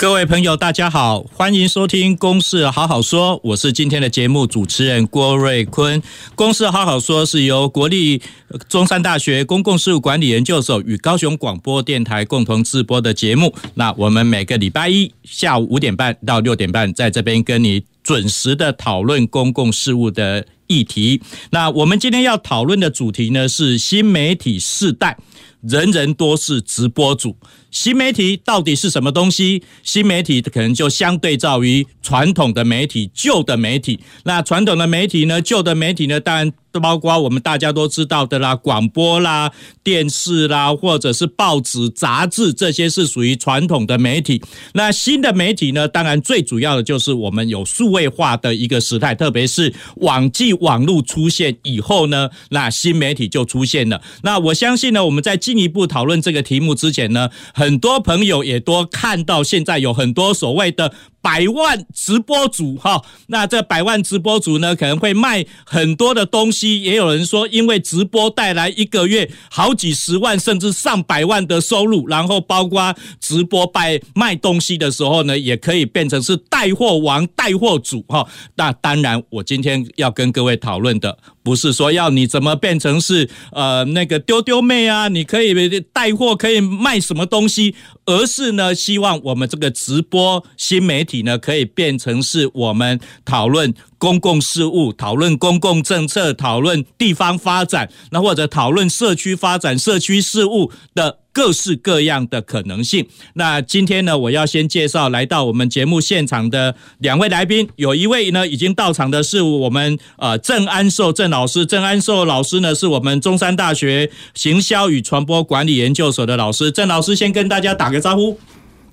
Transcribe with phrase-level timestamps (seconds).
[0.00, 6.00] 各位朋友，大家好，欢迎收听《公事好好说》，我是今天的节目主持人郭瑞坤。
[6.34, 8.22] 《公事好好说》是由国立
[8.66, 13.54] 中山大学公共事务管理研究所与高雄广播电台共同制播的节目。
[13.74, 21.20] 那我们每个礼拜一下午五点半到六点半，在这边跟你准时的讨论公共事务的议题。
[21.50, 25.18] 那我们今天要讨论的主题呢，是新媒体世代，
[25.60, 27.36] 人人都是直播主。
[27.70, 29.62] 新媒体到底是什么东西？
[29.82, 34.00] 新媒体可能就相对照于传统的媒体、旧的媒体。
[34.24, 35.40] 那传统的媒体呢？
[35.40, 36.18] 旧的媒体呢？
[36.18, 39.50] 当然都包括我们大家都知道的啦，广播啦、
[39.82, 44.42] 电视啦，或者是报纸、杂志，这些是属于传统的媒体。
[44.74, 45.88] 那新的媒体呢？
[45.88, 54.00] 当然最主要的就是我们有数位化的一个时代，特别是网际网络出现以后呢，那新媒体就出现了。
[54.22, 60.92] 那我相信呢，我们在进一步讨论这个题目之前呢，很多朋友也都看到，现在有很多所谓的。
[61.22, 66.82] 百万直播主哈，那这百万直播主呢，可能会卖很多的东西。
[66.82, 78.26] 也有人说，因为直播带来一个月好几十万甚至上百万的收入，然后包括直播卖卖东西的时候呢，也可以变成是带货王、带货主哈。
[78.56, 87.74] 那当然，我今天要跟各位讨论的，不是说要你怎么变成是呃那个丢丢妹啊，你可以带货，可以卖什么东西。
[88.06, 103.06] 而是呢，希望我们这个直播新媒体呢，可以变成是我们讨论公共事务、讨论公共政策、讨论地方发展，那或者讨论社区发展、社区事务的各式各样的可能性。
[103.34, 116.70] 那今天呢，我要先介绍来到我们节目现场的两位来宾，有一位呢已经到场的是我们呃郑安寿郑老师，郑安寿老师呢是我们中山大学行销与传播管理研究所的老师。
[116.70, 118.38] 郑老师先跟大家打个招呼。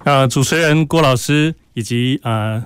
[0.03, 2.63] 呃，主持人郭老师以及呃。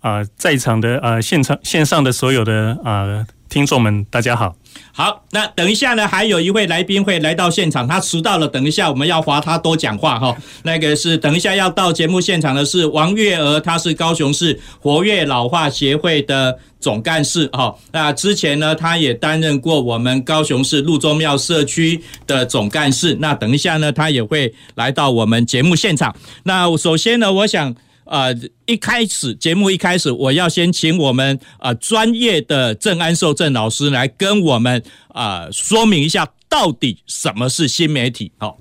[0.00, 4.54] 啊、在场的啊、现场线上的所有的啊、听众们，大家好。
[4.92, 8.48] 好，那等一下呢，还有一位来宾会来到现场，他迟到了。
[8.48, 10.34] 等一下我们要罚他多讲话哈。
[10.62, 17.74] 那个是等一下要到节目现场的是王月娥，她是高雄市活跃老化协会的总干事哈。
[17.92, 23.18] 那之前呢，他也担任过我们高雄市路中庙社区的总干事。
[23.20, 26.16] 那等一下呢，他也会来到我们节目现场。
[26.44, 27.74] 那首先呢，我想。
[28.06, 28.32] 呃，
[28.66, 38.30] 一开始节目一开始，我要先请我们呃专业的郑安寿郑老师来跟我们啊、呃、说明一下，到底什么是新媒体？
[38.38, 38.58] 好，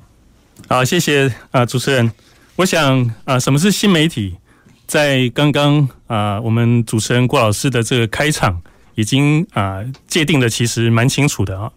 [0.68, 2.12] 好，谢谢啊、主持人。
[2.56, 4.36] 我想啊、什么是新媒体？
[4.88, 8.60] 在刚刚啊我们主持人郭老师的这个开场，
[8.96, 11.72] 已经啊、界定的其实蛮清楚的啊。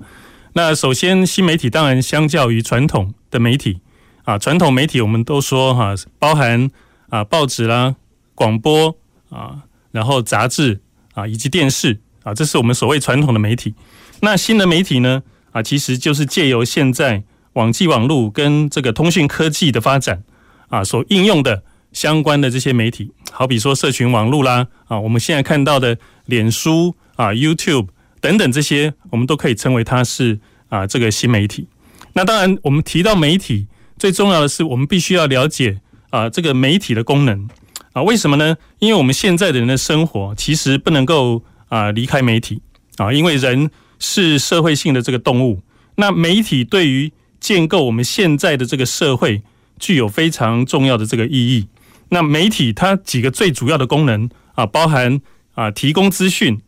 [0.54, 3.80] 那首先，新媒体当然相较于传统的媒体
[4.24, 6.70] 啊，传统媒体我们都说哈、包含。
[7.08, 7.96] 啊，报纸啦，
[8.34, 8.96] 广播
[9.30, 10.80] 啊，然后杂志
[11.14, 13.74] 啊，以及电视啊，这是我们所谓传统的媒体。
[14.20, 15.22] 那新的媒体呢？
[15.52, 17.22] 啊，其实就是借由现在
[17.54, 20.22] 网际网络跟这个通讯科技的发展
[20.68, 27.88] 啊，所应用的相关的这些媒体，好比说社群网络啦，啊，我们现在看到的脸书啊、YouTube
[28.20, 30.38] 等等这些，我们都可以称为它是
[30.68, 31.66] 啊这个新媒体。
[32.12, 33.66] 那当然，我们提到媒体，
[33.98, 35.80] 最重要的是我们必须要了解。
[36.10, 37.48] 啊，这个媒体的功能
[37.92, 38.56] 啊，为什么呢？
[38.78, 42.62] 因为我们现在的人的生活其实不能够啊离开媒体
[42.96, 45.60] 啊，因为人是社会性的这个动物。
[45.96, 49.42] 那媒体对于建构我们现在的这个社会
[49.78, 51.68] 具有非常重要的这个意义。
[52.08, 55.20] 那媒体它几个最主要的功能啊，包含
[55.54, 56.60] 啊提供资讯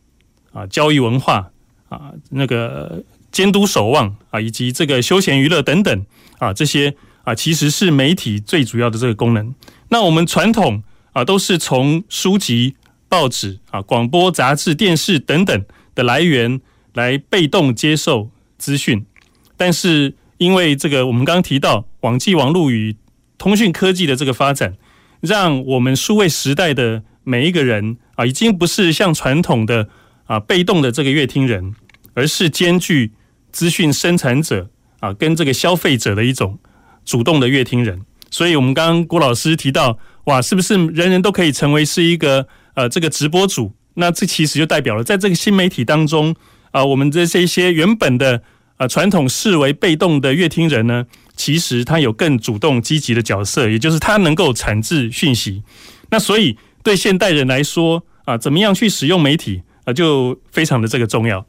[0.53, 1.49] 啊、教育文化
[1.89, 6.05] 啊、那个监督守望啊，以及这个休闲娱乐等等
[6.37, 6.95] 啊这些。
[7.23, 9.53] 啊，其实是媒体最主要的这个功能。
[9.89, 10.81] 那我们传统
[11.13, 12.75] 啊，都是从书籍、
[13.07, 16.59] 报纸啊、广播、杂志、电视等等的来源
[16.93, 19.05] 来被动接受资讯。
[19.55, 22.95] 但是因为这个，我们刚刚提到网际网络与
[23.37, 24.75] 通讯科技的这个发展，
[25.19, 29.87] 让我们数位时代的每一个人啊，已经不是像传统的
[30.25, 31.75] 啊被动的这个阅听人，
[32.15, 33.11] 而是兼具
[33.51, 34.69] 资讯生产者
[34.99, 36.57] 啊跟这个消费者的一种。
[37.05, 43.73] 主动的阅听人，所以我们刚刚郭老师提到哇，是不是人人都可以成为是一个呃这个直播主？
[43.95, 46.33] 那这其实就代表了，在这个新媒体当中
[46.71, 48.41] 啊、我们的这些原本的
[48.77, 51.05] 呃传统视为被动的阅听人呢，
[51.35, 55.63] 其实他有更主动积极的角色，也就是他能够产制讯息。
[56.09, 61.45] 那所以对现代人来说啊、怎么样去使用媒体啊、就非常的这个重要。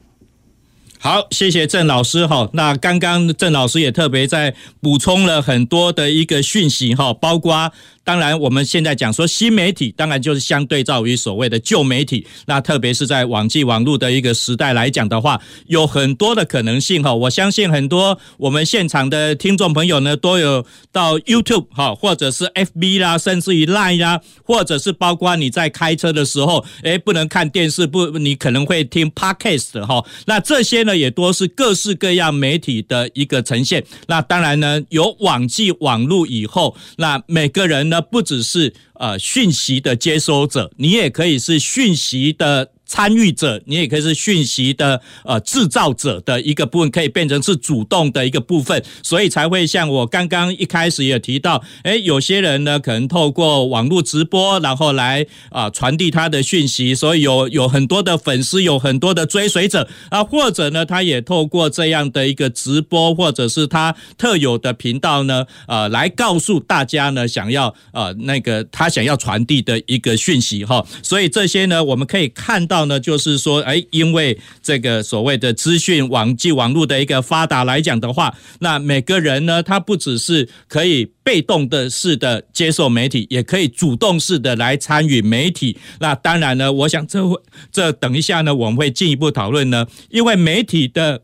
[1.04, 2.48] 好，谢谢郑老师哈。
[2.52, 7.72] 那刚刚郑老师也特别在补充了很多的一个讯息哈，包括。
[8.04, 12.26] 当然，我们现在讲说新媒体，当然就是相对照于所谓的旧媒体。
[12.46, 17.14] 那特别是在网际网络的一个时代来讲的话，有很多的可能性哈。
[17.14, 30.04] 我相信很多我们现场的听众朋友呢，都有到 YouTube 哈，或者是 FB 啦，甚至于 Line 啦，或者是包括你在开车的时候，诶，不能看电视，不，你可能会听 Podcast 哈。
[30.26, 33.84] 那这些呢，也多是各式各样媒体的一个呈现。
[34.06, 37.82] 那当然呢，有网际网络以后，那每个人。
[37.92, 42.70] 呢不只是呃讯息的接收者，你也可以是讯息的。
[42.92, 72.81] 参与者，你也可以是讯息的呃制造者的一个部分，可以变成是主动的一个部分，所以才会像我刚刚一开始也提到，诶，有些人呢可能透过网络直播，然后来啊、传递他的讯息，所以有有很多的粉丝，有很多的追随者啊，或者呢，他也透过这样的一个直播，或者是他特有的频道呢，呃，来告诉大家呢，想要呃那个他想要传递的一个讯息哈，所以这些呢，我们可以看到。
[72.86, 85.78] 呢，就是说，哎，因为这个所谓的资讯网际网络的一个发达来讲的话，那每个人呢，他不只是可以被动的式的接受媒体，也可以主动式的来参与媒体。
[86.00, 87.40] 那当然呢，我想这会
[87.70, 91.22] 这等一下呢，我们会进一步讨论呢，因为媒体的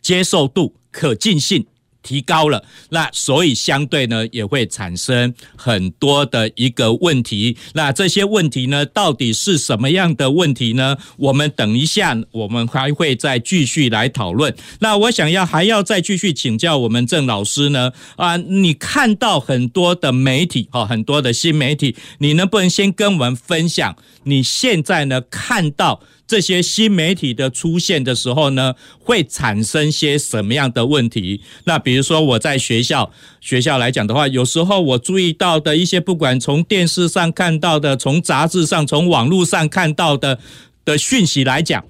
[0.00, 1.66] 接受度、可进性。
[2.08, 7.58] 提高了，那所以相对呢也会产生很多的一个问题。
[7.74, 10.96] 那这些问题呢，到底是什么样的问题呢？
[11.18, 14.56] 我们等一下我们还会再继续来讨论。
[14.78, 23.94] 那我想要还要再继续请教我们郑老师呢啊，你看到很多的媒体哈，很多的新媒体，你能不能先跟我们分享
[24.24, 26.00] 你现在呢看到？
[26.28, 31.40] 这些新媒体的出现的时候呢，会产生些什么样的问题？
[31.64, 33.10] 那比如说我在学校
[33.40, 40.38] 学校来讲的话，有时候我注意到的一些，不管从电视上看到的，从杂志上、从网络上看到的
[40.84, 41.82] 的讯息来讲，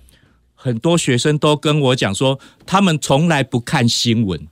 [0.54, 4.46] 很多学生都跟我讲说，他们从来不看新闻。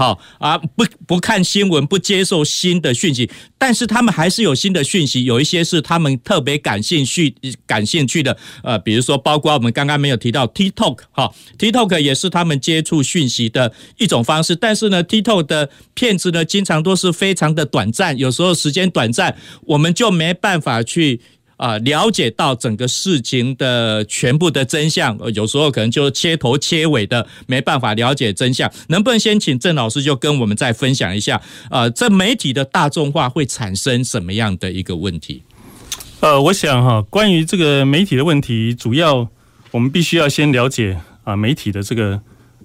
[0.00, 7.34] 好啊，不不看新闻，不接受新的讯息，但是他们还是有新的讯息，有一些是他们特别感兴趣、
[7.66, 8.34] 感兴趣的。
[8.64, 14.56] 呃，比如说，包括我们刚刚没有提到 TikTok，哈，TikTok 也是他们接触讯息的一种方式。
[14.56, 19.36] 但是呢，TikTok 的骗子呢，经常都是非常的短暂，有时候时间短暂，
[19.66, 21.20] 我们就没办法去。
[21.60, 28.72] 啊，了解到整个事情的全部的真相，有时候可能就切头切尾的没办法了解真相。
[28.88, 31.38] 能不能先请郑老师就跟我们再分享一下？
[31.70, 35.42] 呃，这媒体的大众化会产生什么样的一个问题？
[36.20, 39.28] 呃，我想哈，关于这个媒体的问题，主要
[39.70, 42.18] 我们必须要先了解啊，媒体的这个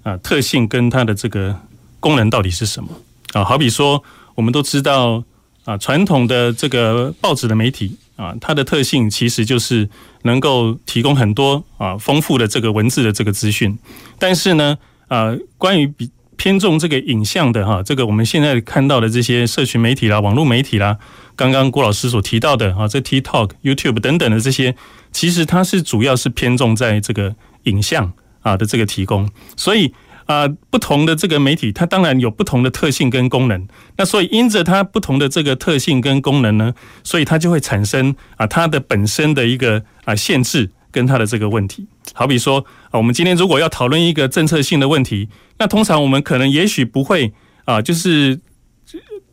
[0.04, 1.54] 啊特性跟它的这个
[2.00, 2.90] 功能到底是什么
[3.34, 3.44] 啊？
[3.44, 4.02] 好比说，
[4.36, 5.22] 我们都知道
[5.66, 7.98] 啊，传统的这个报纸的媒体。
[8.16, 9.89] 啊，它的特性其实就是
[10.24, 13.78] 能够提供很多啊丰富的这个文字的这个资讯，
[14.18, 20.98] 但是呢，呃，关于比偏重这个影像的哈，这个我们现在看到的这些社群媒体啦、网络媒体啦，
[21.36, 24.75] 刚刚郭老师所提到的啊，这 TikTok、YouTube 等等的这些，
[25.12, 29.94] 其实它是主要是偏重在这个影像啊的这个提供，所以。
[30.25, 33.67] 啊、不同的这个媒体，它当然有不同的特性跟功能。
[33.98, 41.88] 那所以因着它不同的这个特性跟功能呢，所以它就会产生啊、它的本身的一个啊、限制跟它的这个问题。
[42.13, 45.29] 好比说啊、我们今天如果要讨论一个政策性的问题，
[45.60, 47.34] 那通常我们可能也许不会
[47.65, 48.39] 啊、就是。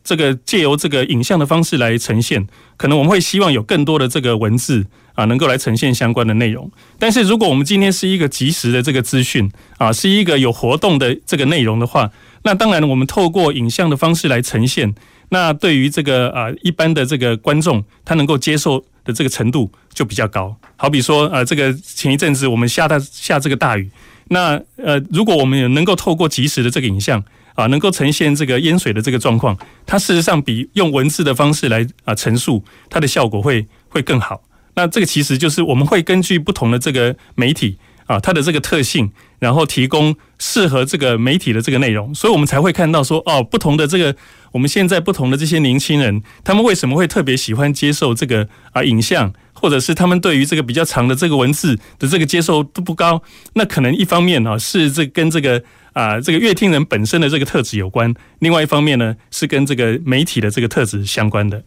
[0.03, 2.45] 这个借由这个影像的方式来呈现，
[2.75, 6.69] 可能我们会希望有更多的这个文字啊，能够来呈现相关的内容。
[6.99, 12.11] 但是如果我们今天是一个即时的这个资讯啊，是一个有活动的这个内容的话，
[12.43, 14.93] 那当然我们透过影像的方式来呈现，
[15.29, 20.53] 那对于这个啊一般的这个观众，他能够接受的这个程度就比较高。
[20.75, 23.89] 好比说啊，这个前一阵子我们下大下这个大雨，
[24.27, 27.23] 那呃，如果我们能够透过即时的这个影像。
[27.55, 34.41] 啊，能够呈现这个淹水的这个状况，它事实上比用文字的方式来啊陈述，它的效果会会更好。
[34.75, 44.15] 那这个其实就是我们会根据不同的这个媒体啊它的这个特性，然后提供适合这个媒体的这个内容，所以我们才会看到说哦，不同的这个
[44.51, 49.31] 我们现在不同的这些年轻人，他们为什么会特别喜欢接受这个啊影像，
[49.63, 53.21] 或者是他们对于这个比较长的这个文字的这个接受度不高？
[53.53, 61.63] 那可能一方面啊是这跟这个啊这个阅听人本身的这个特质有关，另外一方面呢是跟这个媒体的这个特质相关的。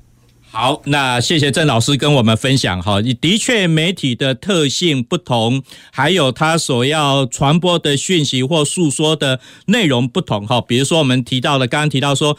[0.50, 3.00] 好，那谢谢郑老师跟我们分享哈。
[3.00, 10.60] 的确，媒体的特性不同，还有他所要传播的讯息或诉说的内容不同哈。
[10.60, 12.36] 比如说，我们提到了刚刚提到说，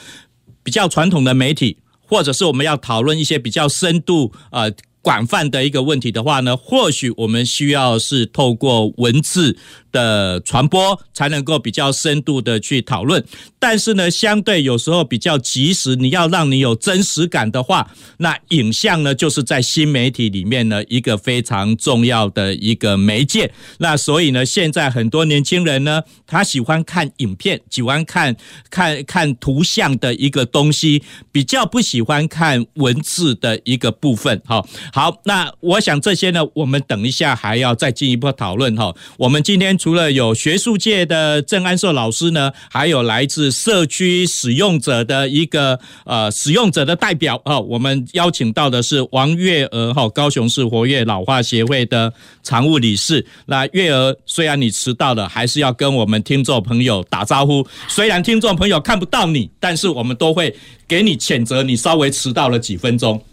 [0.61, 4.71] 比较传统的媒体，或者是我们要讨论一些比较深度呃
[5.07, 9.57] 广泛的一个问题的话呢，或许我们需要是透过文字。
[9.97, 13.23] 的传播才能够比较深度的去讨论，
[13.57, 23.51] 但是呢，相对有时候比较及时，你要让你有真实感的话，那影像呢，就是在新媒体里面呢一个非常重要的一个媒介。
[23.79, 28.35] 那所以呢，现在很多年轻人呢，他喜欢看影片，喜欢看
[28.69, 31.01] 看看图像的一个东西，
[31.31, 34.39] 比较不喜欢看文字的一个部分。
[34.45, 38.93] 好，好，那我想这些呢，我们等一下还要再进一步讨论哈。
[39.17, 39.75] 我们今天。
[39.87, 52.11] 除了有学术界的郑安寿老师呢，还有来自社区使用者的一个呃使用者的代表啊，我们邀请到的是王月娥哈，高雄市活跃老化协会的
[52.43, 53.25] 常务理事。
[53.45, 57.65] 那月娥，虽然你迟到了，还是要跟我们听众朋友打招呼。
[57.87, 60.53] 虽然听众朋友看不到你，但是我们都会
[60.85, 63.23] 给你谴责，你稍微迟到了几分钟。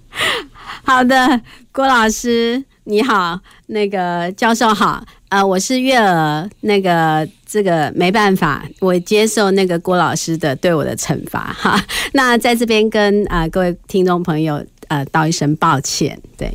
[0.85, 1.41] 好的，
[1.73, 5.05] 郭老师你好，那个教授好。
[5.29, 11.85] 啊、呃，我是月儿，那个这个没办法，我接受那个郭老师的对我的惩罚哈。
[12.15, 16.53] 那在这边跟啊、呃、各位听众朋友呃道一声抱歉，对。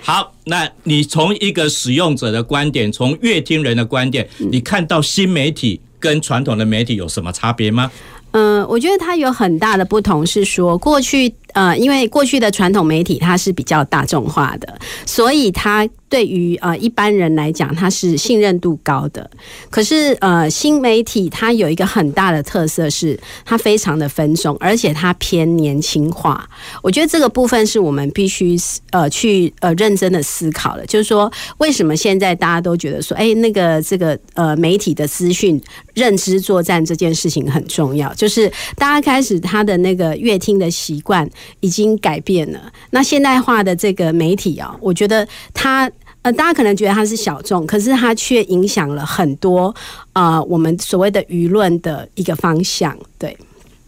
[0.00, 7.90] 好，那你从一个使用者的观点，从乐听人的观点，你看到新媒体跟传统的媒体有什么差别吗？
[8.30, 15.88] 嗯、呃，我觉得它有很大的不同，是说过去呃，因为过去的传统媒体它是比较大众化的，所以它。
[16.10, 19.30] 对于呃一般人来讲，它是信任度高的。
[19.68, 26.48] 可是呃新媒体它有一个很大的特色是，它非常的分众，而且它偏年轻化。
[26.82, 28.56] 我觉得这个部分是我们必须
[28.90, 30.86] 呃去呃认真的思考的。
[30.86, 35.62] 就是说，为什么现在大家都觉得说，哎，那个这个呃媒体的资讯
[35.92, 38.14] 认知作战这件事情很重要？
[38.14, 41.28] 就是大家开始他的那个阅听的习惯
[41.60, 42.72] 已经改变了。
[42.90, 45.90] 那现代化的这个媒体啊，我觉得它。
[46.22, 49.72] 呃，大家可能觉得它是小众，可是它却影响了很多
[50.12, 52.98] 啊、我们所谓的舆论的一个方向。
[53.16, 53.38] 对，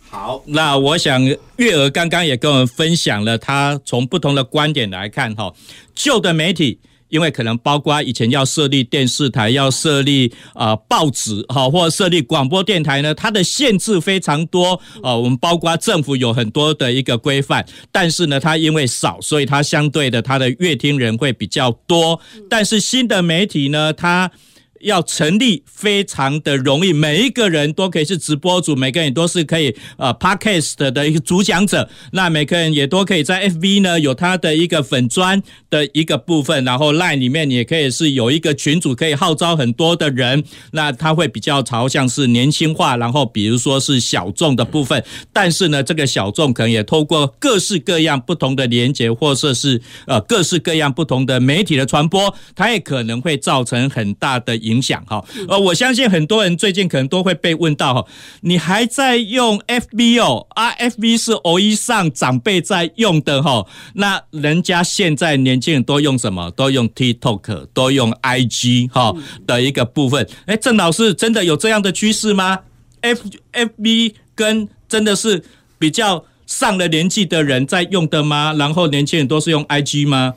[0.09, 1.21] 好，那我想
[1.57, 5.53] 月娥刚刚也跟我们分享了，他从不同的观点来看，哈，
[5.93, 6.79] 旧的媒体。
[7.11, 15.15] 因为可能包括以前要设立电视台，要设立啊报纸哈，或设立广播电台呢，它的限制非常多啊。
[15.15, 22.21] 我们包括政府有很多的一个规范，但是呢，它因为少，所以它相对的它的阅听人会比较多。
[22.49, 24.31] 但是新的媒体呢，它
[24.81, 31.89] 要成立非常的容易，每一个人都可以是直播主，每个人都是可以呃 Podcast 的一个主讲者。
[32.13, 40.45] 那每个人也都可以在 FB 呢有他的一个粉砖的一个部分，然后 Line 里面也可以是有一个群组，可以号召很多的人。
[40.73, 45.05] 那他会比较朝向是年轻化，然后比如说是小众的部分。
[45.33, 58.07] 但是呢，这个小众可能也透过各式各样不同的连结，或者是呃各式各样不同的媒体的传播，它也可能会造成很大的响哈，呃，我相信很多人最近可能都会被问到哈，
[58.43, 60.47] 你还在用 FB 哦？
[60.51, 66.51] 啊，FB 是偶一上长辈在用的哈，那人家现在年轻人都用什么？
[66.51, 69.15] 都用 TikTok，都用 IG 哈
[69.47, 70.29] 的一个部分。
[70.45, 72.59] 哎，郑老师，真的有这样的趋势吗
[73.01, 73.23] ？F
[73.55, 75.43] FB 跟真的是
[75.79, 78.53] 比较上了年纪的人在用的吗？
[78.59, 80.35] 然后年轻人都是用 IG 吗？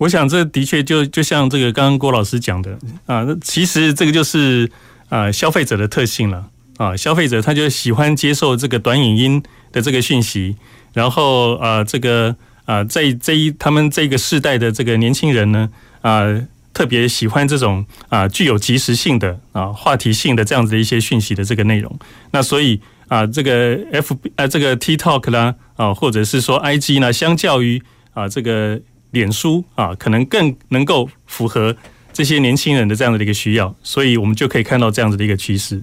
[0.00, 4.70] 我想这的确就就像这个刚刚郭老师讲的啊，其实这个就是
[5.10, 6.46] 啊消费者的特性了
[6.78, 9.42] 啊，消费者他就喜欢接受这个短影音
[9.72, 10.56] 的这个讯息，
[10.94, 15.68] 然后啊这个啊在这一他们这个世代的这个年轻人呢
[16.00, 16.24] 啊
[16.72, 21.94] 特别喜欢这种啊具有即时性的啊话题性的这样子的一些讯息的这个内容，
[22.30, 27.82] 那所以啊这个 F 啊这个 TikTok 啦啊或者是说 IG 呢，相较于
[28.14, 28.80] 啊这个。
[29.12, 31.76] 脸书啊，可能更能够符合
[32.12, 35.82] 这些年轻人的这样的一个需要，所以我们就可以看到这样子的一个趋势。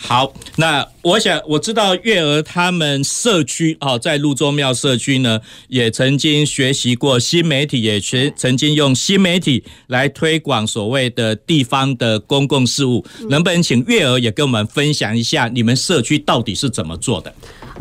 [0.00, 13.04] 好，那我想我知道月娥他们社区哦，在路宗庙社区呢，也曾经学习过新媒体，也学曾经用新媒体来推广所谓的地方的公共事务。
[13.28, 17.34] 能不能请月娥也跟我们分享一下你们社区到底是怎么做的？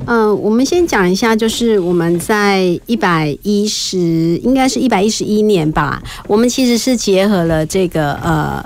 [0.06, 3.98] 嗯、我们先讲一下，就是我们在一百一十，
[4.44, 8.64] 应该是一百一十一年吧，我们其实是结合了这个呃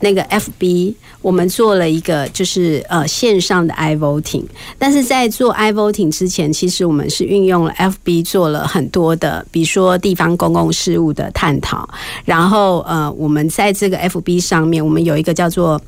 [0.00, 0.94] 那个 FB。
[1.20, 4.42] 我们做了一个就是呃线上的 iVoting，
[4.76, 11.88] 但是在做 iVoting 之前，其实我们是运用了 FB 做了很多的，比如说地方公共事务的探讨，
[12.24, 15.80] 然后呃我们在这个 FB 上面，我们有一个叫做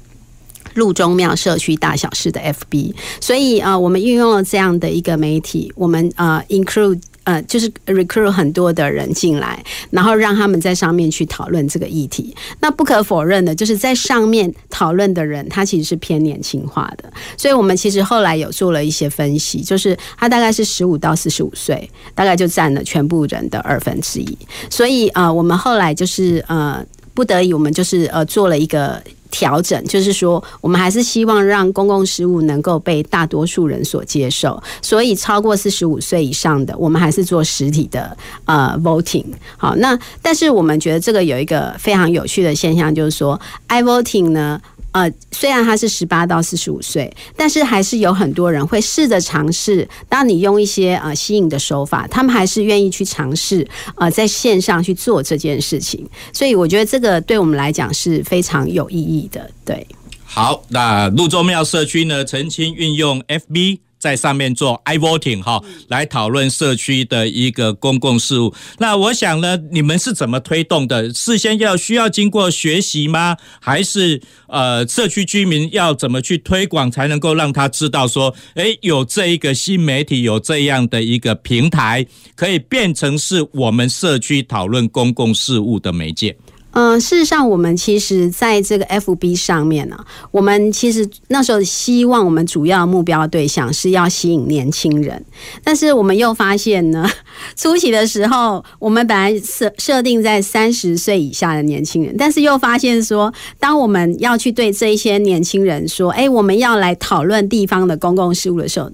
[0.73, 7.01] 路中庙社区大小事的 FB，所以呃我们运用了这样的一个媒体，我们呃 include。
[7.25, 12.37] 呃，就是 recruit 很多的人进来，然后让他们在上面去讨论这个议题。
[12.61, 17.11] 那不可否认的，就是在上面讨论的人，他其实是偏年轻化的。
[17.39, 24.39] 所以我们其实后来有做了一些分析，就是他大概是十五到四十五岁，大概就占了全部人的二分之一。
[24.69, 29.03] 所以呃，我们后来就是呃，不得已，我们就是呃做了一个。
[29.35, 39.25] 调整就是说，我们还是希望让公共事务能够被大多数人所接受，所以超过四十五岁以上的，我们还是做实体的呃 voting。
[39.57, 44.61] 好，那但是我们觉得这个有一个非常有趣的现象，就是说 i-voting 呢。
[44.95, 49.87] 呃，虽然他是十八到四十五岁，但是还是有很多人会试着尝试。
[50.09, 56.09] 当你用一些呃吸引的手法，他们还是愿意去尝试呃在线上去做这件事情。
[56.33, 59.51] 所以我觉得这个对我们来讲是非常有意义的。
[59.65, 59.85] 对，
[60.25, 63.81] 好，那路宗庙社区呢，曾经运用 FB。
[64.05, 65.59] 在上面做 iVoting 哈，
[65.89, 68.53] 来讨论社区的一个公共事务。
[68.77, 71.11] 那我想呢，你们是怎么推动的？
[71.15, 73.39] 事先要需要经过学习吗？
[73.63, 82.07] 还是呃，社区居民要怎么去推广，才能够让他知道说，诶，有这一个新媒体，有这样的一个平台，
[82.37, 86.37] 可以变成是我们社区讨论公共事务的媒介。
[86.75, 89.97] 嗯，事实上，我们其实在这个 FB 上面呢，
[90.31, 95.25] 我们其实那时候希望我们主要目标对象是要吸引年轻人，
[95.63, 97.09] 但是我们又发现呢，
[97.57, 108.91] 初期的时候，我们本来设设定在三十岁以下的年轻人，但是又发现说，当我们要去对这一些年轻人说，哎，我们要来讨论地方的公共事务的时候，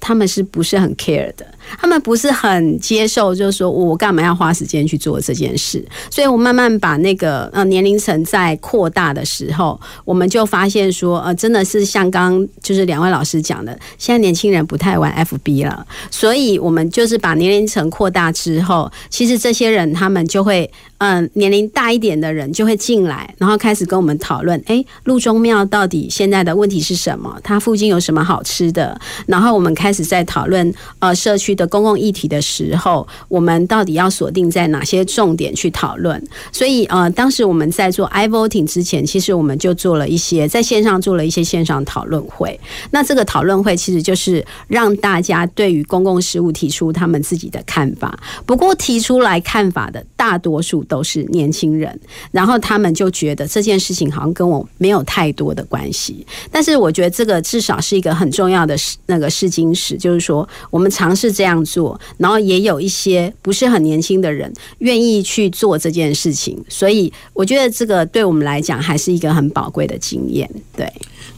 [0.00, 1.46] 他们是不是很 care 的？
[1.78, 5.84] 他们不是很接受，就是说我干嘛要花时间去做这件事？
[6.10, 20.68] 所以我慢慢把那个呃年龄层在扩大的时候，我们就发现说，呃，真的是像刚就是两位老师讲的，现在年轻人不太玩 FB 了，所以我们就是把年龄层扩大之后，其实这些人他们就会。
[21.02, 24.62] 嗯，年龄大一点的人就会进来，然后开始跟我们讨论。
[24.66, 27.34] 哎，路中庙到底现在的问题是什么？
[27.42, 29.00] 它附近有什么好吃的？
[29.24, 36.22] 然后我们开开始在讨论呃社区的公共议题的时候，我们到底要锁定在哪些重点去讨论？
[36.52, 42.58] 所以呃，当时我们在做 iVoting 之前，其实我们就做了一些在线上做了一些线上讨论会。
[42.92, 48.16] 那这个讨论会其实就是让大家对于公共事务提出他们自己的看法。
[48.46, 50.84] 不过提出来看法的大多数。
[50.90, 52.00] 都是年轻人，
[52.32, 56.26] 然后他们就觉得这件事情好像跟我没有太多的关系。
[56.50, 58.74] 但是我觉得这个至少是一个很重要的
[59.06, 66.62] 那个试金就是说我们尝试这样做，然后也有一些不是很年轻的人愿意去做这件事情。
[66.68, 70.48] 所以我觉得这个对我们来讲还是一个很宝贵的经验。
[70.76, 70.90] 对，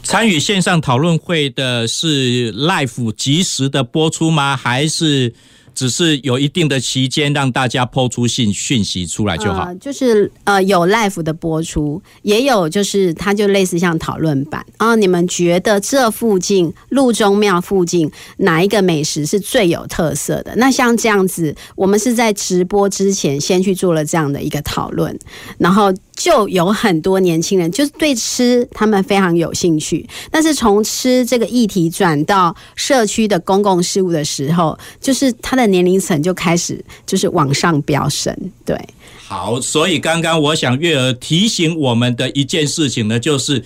[0.03, 4.55] 参与线上讨论会的是 Life 及时的播出吗？
[4.57, 5.33] 还是？
[5.73, 9.73] 只是有一定的期间，让大家抛出信讯息出来就好。
[9.75, 14.65] 就是呃，有 live 的播出，也有就是它就类似像讨论版。
[14.79, 20.53] 然后你们觉得这附近路中庙附近哪一个美食是最有特色的？
[20.57, 25.17] 那像这样子，我们是在直播之前先去做了这样的一个讨论，
[25.57, 25.93] 然后。
[26.15, 38.35] 就有很多年轻人就是对吃他们非常有兴趣，但是从吃这个议题转到社区的公共事务的时候，就是他的年龄层就开始就是往上飙升。
[38.63, 38.79] 对，
[39.25, 43.65] 好，所以刚刚我想月儿提醒我们的一件事情呢，就是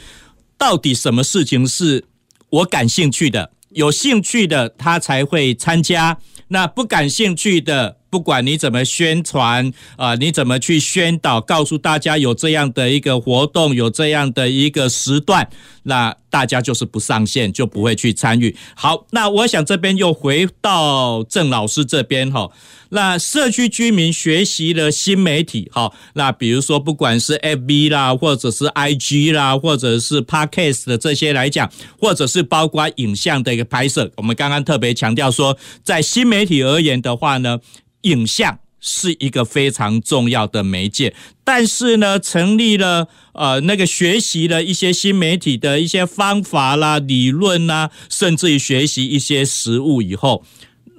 [0.58, 2.06] 到底什么事情是
[2.50, 7.98] 我感兴趣的，有兴趣的他才会参加，那不感兴趣的。
[8.10, 15.50] 不管你怎么宣传啊，你怎么去宣导，告诉大家有这样的一个活动，有这样的一个时段，
[15.84, 18.56] 那大家就是不上线，就不会去参与。
[18.76, 22.52] 好，那我想这边又回到郑老师这边哈。
[22.90, 37.60] 那社区居民学习了新媒体，哈，那比如说不管是 FB 啦，或者是 IG 啦，或者是 Podcast 的这些来讲，或者是包括影像的一个拍摄，我们刚刚特别强调说，在新媒体而言的话呢，
[38.02, 41.16] 影像是一个非常重要的媒介。
[41.44, 50.44] 但是呢，成立了呃那个学习了一些新媒体的一些方法啦、理论啦，甚至于学习一些实物以后。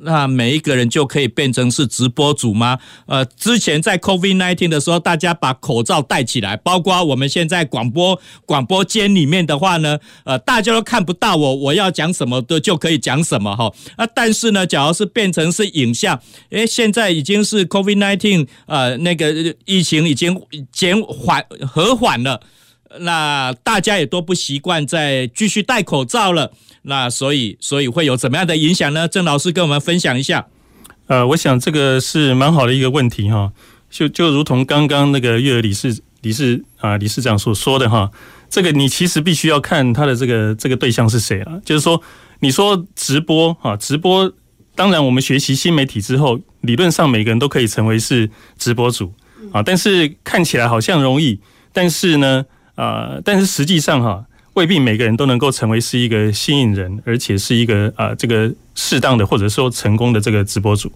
[0.01, 2.79] 那每一个人就可以变成是直播主吗？
[3.07, 13.73] 呃，之前在 COVID-19 的时候，大家把口罩戴起来，包括我们现在广播广播间里面的话呢，呃，大家都看不到我，我要讲什么的就可以讲什么哈。
[13.97, 20.41] 啊，但是呢，假如是变成是影像，诶，现在已经是 COVID-19，呃，那个疫情已经
[20.73, 22.41] 减缓和缓了，
[23.01, 26.53] 那大家也都不习惯再继续戴口罩了。
[26.83, 29.07] 那所以，所以会有怎么样的影响呢？
[29.07, 30.46] 郑老师跟我们分享一下。
[31.07, 33.53] 呃，我想这个是蛮好的一个问题哈。
[33.90, 38.11] 就就如同刚刚那个月儿理事理事啊理事长所说的哈，
[38.51, 41.59] 这个你其实必须要看他的这个这个对象是谁啊。
[41.64, 42.03] 就是说，
[42.40, 44.31] 你说直播哈，直播
[44.74, 49.12] 当然我们学习新媒体之后，理论上每个人都可以成为是直播主
[49.53, 49.62] 啊。
[49.62, 51.40] 但是看起来好像容易，
[51.72, 52.44] 但是呢，
[52.79, 54.25] 啊，但是实际上哈。
[54.55, 60.91] 未必每个人都能够成为是一个吸引人，而且是一个啊、这个适当的或者说成功的这个直播主，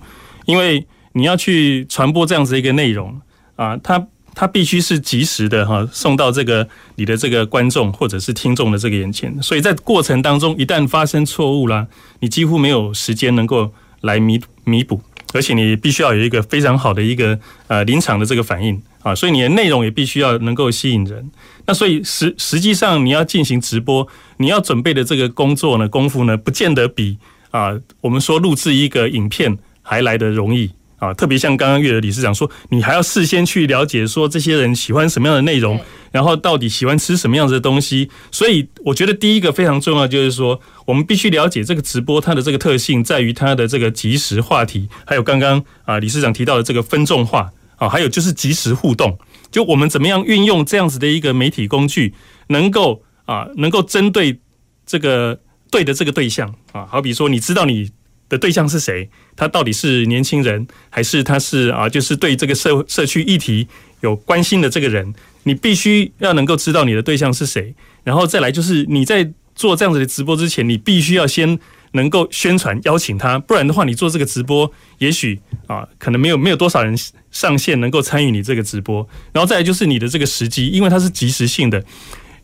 [0.47, 3.21] 因为你要去传播这样子一个内容
[3.55, 6.67] 啊，它它必须是及时的哈送到这个
[6.97, 11.87] 你的这个观众或者是听众的这个眼前，所以在过程当中一旦发生错误啦，
[12.19, 15.01] 你几乎没有时间能够来弥弥补，
[15.35, 21.31] 而且你必须要有一个非常好的一个呃临场的这个反应啊，所以你的内容也必须要能够吸引人。
[21.67, 24.07] 那所以实实际上你要进行直播，
[24.39, 27.19] 你要准备的这个工作呢，功夫呢，不见得比
[27.51, 31.13] 啊我们说录制一个影片还来得容易啊。
[31.15, 38.11] 特别像刚刚月的理事长说，你还要事先去了解说这些人喜欢什么样的内容，然后到底喜欢吃什么样子的东西。
[38.31, 47.51] 所以我觉得第一个非常重要就是说，我们必须了解这个直播它的这个特性在于它的这个即时话题，还有刚刚啊理事长提到的这个分众化
[47.83, 49.19] 啊，还有就是即时互动。
[49.51, 52.15] 就我们怎么样运用这样子的一个媒体工具，
[52.47, 54.39] 能够啊，能够针对
[54.87, 57.91] 这个对的这个对象啊，好比说，你知道你
[58.29, 63.67] 的对象是谁，他到底是年轻人，还是他是啊，就是对这个社社区议题
[64.01, 71.59] 有关心的这个人，你必须要能够知道你的对象是谁，然后再来就是你在做这样子的直播之前，你必须要先。
[71.95, 76.97] 能够宣传邀请他，不然的话，你做这个直播，也许啊，可能没有没有多少人
[77.33, 79.07] 上线能够参与你这个直播。
[79.33, 81.85] 然后再来就是你的这个时机，因为它是即时性的，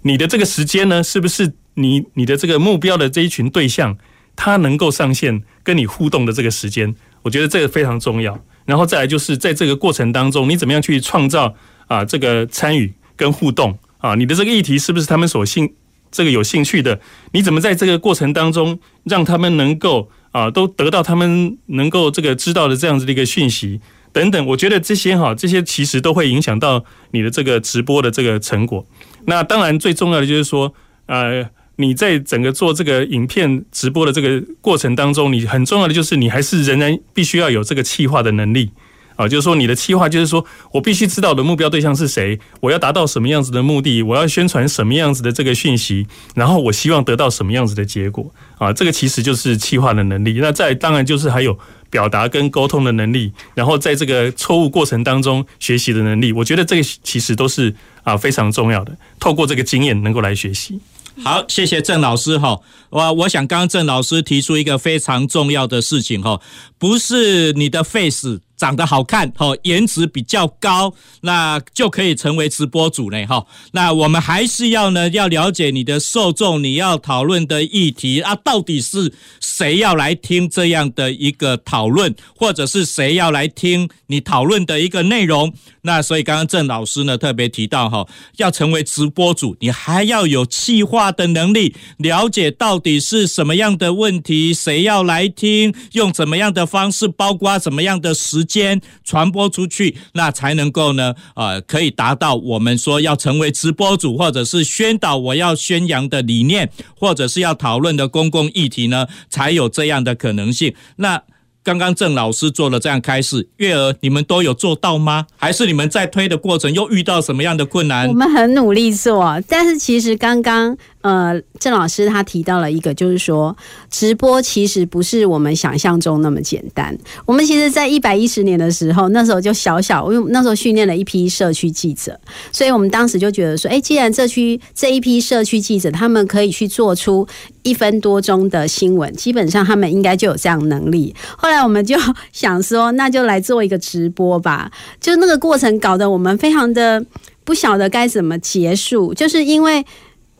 [0.03, 3.97] 你的这个时间呢，是不是你你的这个目标的这一群对象，
[4.35, 8.43] 他能够上线跟你互动的这个时间，我觉得这个非常重要。
[8.65, 11.55] 然后再来就是在这个过程当中，你怎么样去创造
[11.87, 14.15] 啊这个参与跟互动啊？
[14.15, 15.73] 你的这个议题是不是他们所兴？
[16.11, 17.01] 这个有兴趣的，
[17.33, 23.79] 你怎么在这个过程当中让他们能够啊，都得到他们能够这个知道的这样子的一个讯息
[24.19, 24.47] 等等？
[24.47, 28.85] 我觉得这些哈，这些其实都会影响到你的这个直播的这个成果。
[29.27, 30.75] 那当然最重要的就是说，
[31.07, 38.73] 呃，你在整个做这个影片直播的这个过程当中，你很重要的就是你还是仍然必须要有这个企划的能力。
[39.17, 50.39] 啊，就是说你的企划，就是说我必须知道我的目标对象是谁，我要达到什么样子的目的，我要宣传什么样子的这个讯息，然后我希望得到什么样子的结果啊，这个其实就是企划的能力。
[50.41, 51.59] 那再当然就是还有
[51.91, 58.97] 表达跟沟通的能力，然后在这个错误过程当中学习的能力，我觉得这个其实都是啊非常重要的。
[59.19, 60.81] 透过这个经验能够来学习。
[61.25, 62.61] 好，谢谢郑老师哈。
[62.91, 66.41] 我我想刚刚郑老师提出一个非常重要的事情哈，
[66.79, 68.41] 不是你的 face。
[68.59, 70.93] 长得好看，哈，颜值比较高，
[71.23, 73.47] 那就可以成为直播主嘞，哈。
[73.73, 85.55] 那我们还是要呢，要了解你的受众，你要讨论的议题啊，到底是谁要来听这样的一个讨论，或者是谁要来听你讨论的一个内容？
[85.89, 110.75] 那所以刚刚郑老师呢特别提到哈，要成为直播主，你还要有企划的能力，了解到底是什么样的问题，谁要来听，用怎么样的方式，包括怎么样的时间传播出去，那才能够呢，呃，可以达到我们说要成为直播主，或者是宣导我要宣扬的理念，或者是要讨论的公共议题呢，才有这样的可能性。
[110.97, 111.23] 那
[111.63, 115.27] 刚刚郑老师做了这样开始，月儿你们都有做到吗？
[115.37, 118.09] 还是你们在推的过程又遇到什么样的困难？
[118.09, 120.77] 我们很努力做，但是其实刚刚
[121.09, 123.57] 呃郑老师他提到了一个，就是说
[123.91, 126.97] 直播其实不是我们想象中那么简单。
[127.27, 132.19] 我们其实，在一百一十年的时候，那时候就小小，因为那时候训练了一批社区记者，
[132.51, 137.27] 所以我们当时就觉得说，哎，既然这区这一批社区记者他们可以去做出
[137.63, 141.15] 一分多钟的新闻，基本上他们应该就有这样能力。
[141.37, 141.59] 后来。
[141.69, 141.99] 我们就
[142.33, 144.71] 想说，那就来做一个直播吧。
[145.01, 147.05] 就那个过程搞得我们非常的
[147.45, 149.85] 不晓得该怎么结束，就是因为，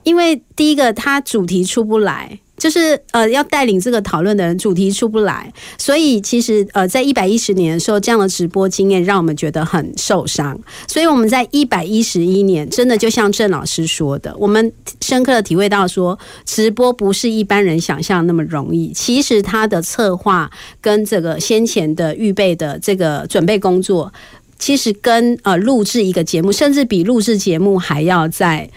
[0.09, 2.41] 因为第一个，它主题出不来。
[2.59, 10.59] 就是呃，要带领这个讨论的人，主题出不来，所以其实呃，在一百一十年的时候，这样的直播经验让我们觉得很受伤。
[10.89, 18.93] 所以我们在一百一十一年，真的就像郑老师说的，我们深刻的体会到说，直播不是一般人想象那么容易。
[18.93, 24.13] 其实它的策划跟这个先前的预备的这个准备工作，
[24.59, 28.69] 其实跟呃录制一个节目，甚至比录制节目还要在。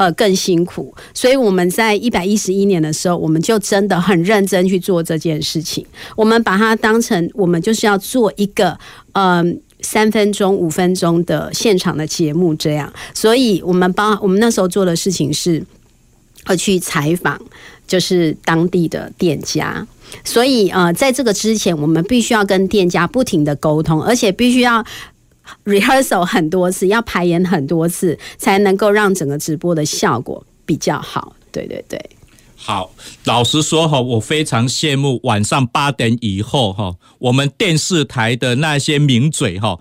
[0.00, 5.84] 呃，更辛苦，所以我们在一百一十一年的时候，我们就真的很认真去做这件事情。
[6.16, 8.70] 我们把它当成我们就是要做一个
[9.12, 12.90] 嗯、呃、三分钟、五分钟的现场的节目这样。
[13.12, 15.62] 所以我们帮我们那时候做的事情是，
[16.44, 17.38] 呃，去采访
[17.86, 19.86] 就是当地的店家。
[20.24, 24.82] 所以呃，在这个之前，我们必须要跟店家不停的沟通，而且必须要。
[25.64, 31.34] Rehearsal 很多次，要排演很多次，才能够让整个直播的效果比较好。
[31.52, 31.98] 对对对，
[32.54, 32.92] 好，
[33.24, 39.80] 老实说哈，我非常羡慕晚上八点以后哈，我们电视台的那些名嘴哈，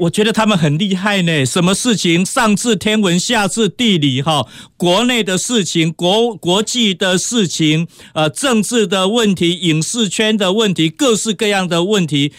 [0.00, 1.46] 我觉得他们很厉害呢。
[1.46, 4.44] 什么事情上至天文，下至地理哈，
[4.76, 12.32] 国内的事情、国国际的事情，呃，政治的问题、影视圈的问题、各式各样的问题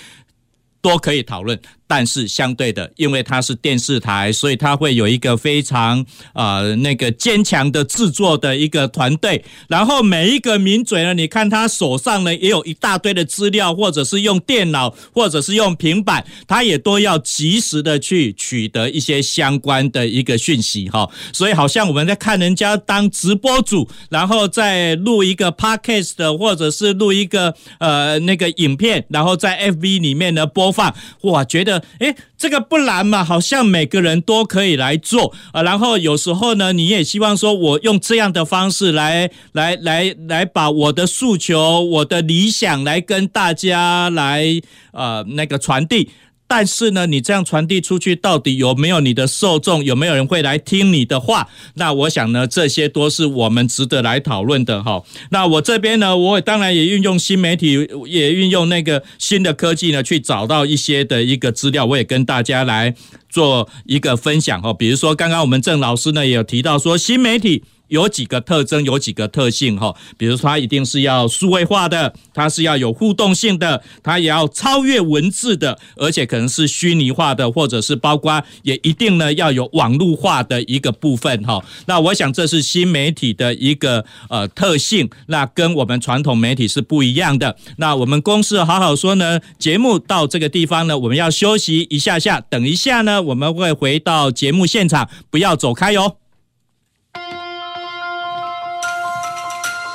[0.81, 1.57] 都可以讨论。
[1.89, 9.43] 但是相对的，因为它是电视台，所以它会有一个非常呃那个坚强的制作的一个团队。
[9.67, 21.09] 然后每一个名嘴呢，你看他手上呢也有一大堆的资料，或者是用电脑，或者是用平板，他也都要及时的去取得一些相关的一个讯息哈。
[21.33, 31.78] 所以好像我们在看人家当直播主，然后再录一个 podcast，或者是录一个呃那个影片，然后在 FB 里面呢播放，哇，觉得。
[31.99, 35.63] 诶，这个不难嘛，好像每个人都可以来做啊。
[35.63, 44.61] 然后有时候呢，你也希望说，我用这样的方式来、来、来、来，把我的诉求、我的理想来跟大家来
[44.91, 46.09] 呃那个传递。
[46.49, 49.83] 但是呢，你这样传递出去，到底有没有你的受众？
[49.83, 51.47] 有没有人会来听你的话？
[51.75, 55.03] 那我想呢，这些都是我们值得来讨论的哈。
[55.29, 62.95] 那我这边呢，我当然也运用新媒体，也运用那个新的科技呢，去找到一些的一个资料，我也跟大家来
[63.29, 64.73] 做一个分享哈。
[64.73, 67.63] 比如说，刚刚我们郑老师呢也有提到说，新媒体。
[67.89, 81.63] 有几个特征，有几个特性哈，比如说它一定是要数位化的，它是要有互动性的，它也要超越文字的，而且可能是虚拟化的，或者是包括也一定呢要有网络化的一个部分哈。
[81.87, 87.55] 那我想这是新媒体的一个呃特性，那跟我们传统媒体是不一样的。
[87.77, 96.17] 那我们公司好好说呢，节目到这个地方呢，我们要休息一下下，等一下呢我们会回到节目现场，不要走开哟。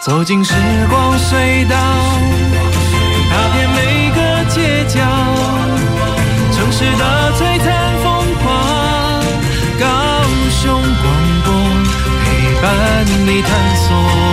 [0.05, 0.53] 走进时
[0.91, 1.77] 光隧道，
[3.31, 5.01] 踏遍每个街角，
[6.53, 9.25] 城市的璀璨风光，
[9.81, 9.87] 高
[10.51, 11.05] 雄广
[11.47, 11.49] 播
[12.23, 12.27] 陪
[12.61, 14.24] 伴你探索。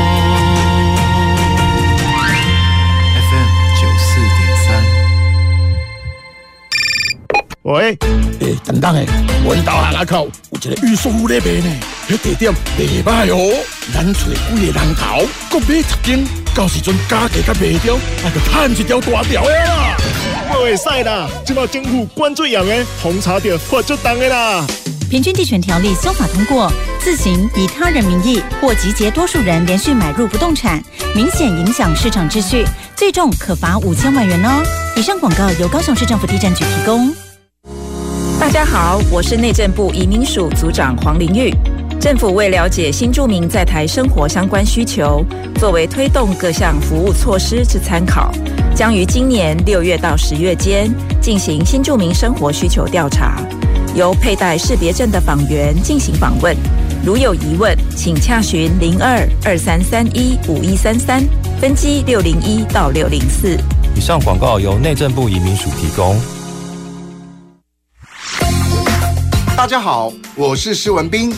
[7.63, 7.95] 喂，
[8.39, 9.05] 诶，等等诶，
[9.45, 11.75] 阮家下口有一个玉树屋咧卖呢，
[12.09, 14.19] 迄地点袂歹哦，咱找
[14.55, 19.95] 几个人头，各买十斤，到时阵加价甲卖掉，还佫赚一条大条的啦。
[20.51, 24.65] 不会使啦，即马政府关最严的，红茶店罚就重的啦。
[25.11, 34.63] 平均地权条例修法通过，自行以他人名义或集结多数人连续买入不动产，明显影响市场秩序，最重可罚五千万元哦。
[34.95, 37.13] 以上广告由高雄市政府地政局提供。
[38.41, 41.53] 大家好，我是内政部移民署组长黄玲玉。
[41.99, 45.23] 政府为了解新住民在台生活相关需求，
[45.59, 48.33] 作为推动各项服务措施之参考，
[48.75, 53.39] 将于今年六月到十月间进行新住民生活需求调查，
[53.93, 56.57] 由佩戴识别证的访员进行访问。
[57.05, 61.23] 如有疑问，请洽询零二二三三一五一三三
[61.61, 63.55] 分机六零一到六零四。
[63.95, 66.19] 以上广告由内政部移民署提供。
[69.61, 71.31] 大家好，我是施文斌。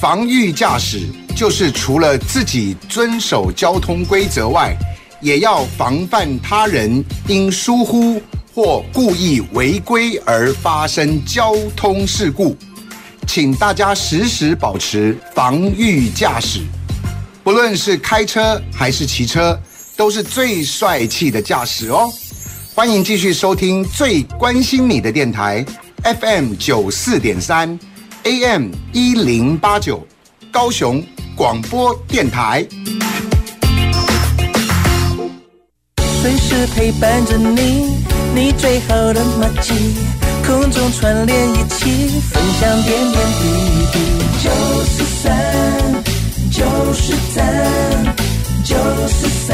[0.00, 4.74] 防御驾驶就是除了自己遵守交通规则外，
[5.20, 8.18] 也要防范他人因疏忽
[8.54, 12.56] 或故意违规而发生交通事故。
[13.26, 16.62] 请大家时时保持防御驾驶，
[17.44, 19.60] 不论是开车还是骑车，
[19.98, 22.10] 都是最帅气的驾驶哦。
[22.74, 25.62] 欢迎继续收听最关心你的电台
[26.02, 27.78] FM 九四点三
[28.22, 30.06] AM 一零八九
[30.50, 31.02] 高雄
[31.36, 32.66] 广播电台，
[36.22, 37.98] 随时陪伴着你，
[38.34, 39.74] 你最好的默契，
[40.46, 43.44] 空中串联一起，分享点点滴
[43.92, 43.98] 滴。
[44.42, 44.50] 九
[44.84, 46.02] 四三，
[46.50, 48.14] 九四三，
[48.64, 48.74] 九
[49.06, 49.50] 四三。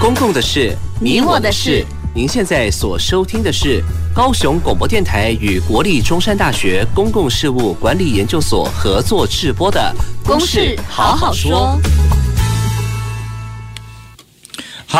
[0.00, 1.84] 公共的事，你我的事。
[2.14, 3.82] 您现在所收听的是
[4.14, 9.92] 高雄广播电台与国立中山大学公共事务管理研究所合作制播的
[10.26, 11.76] 《公事好好说》。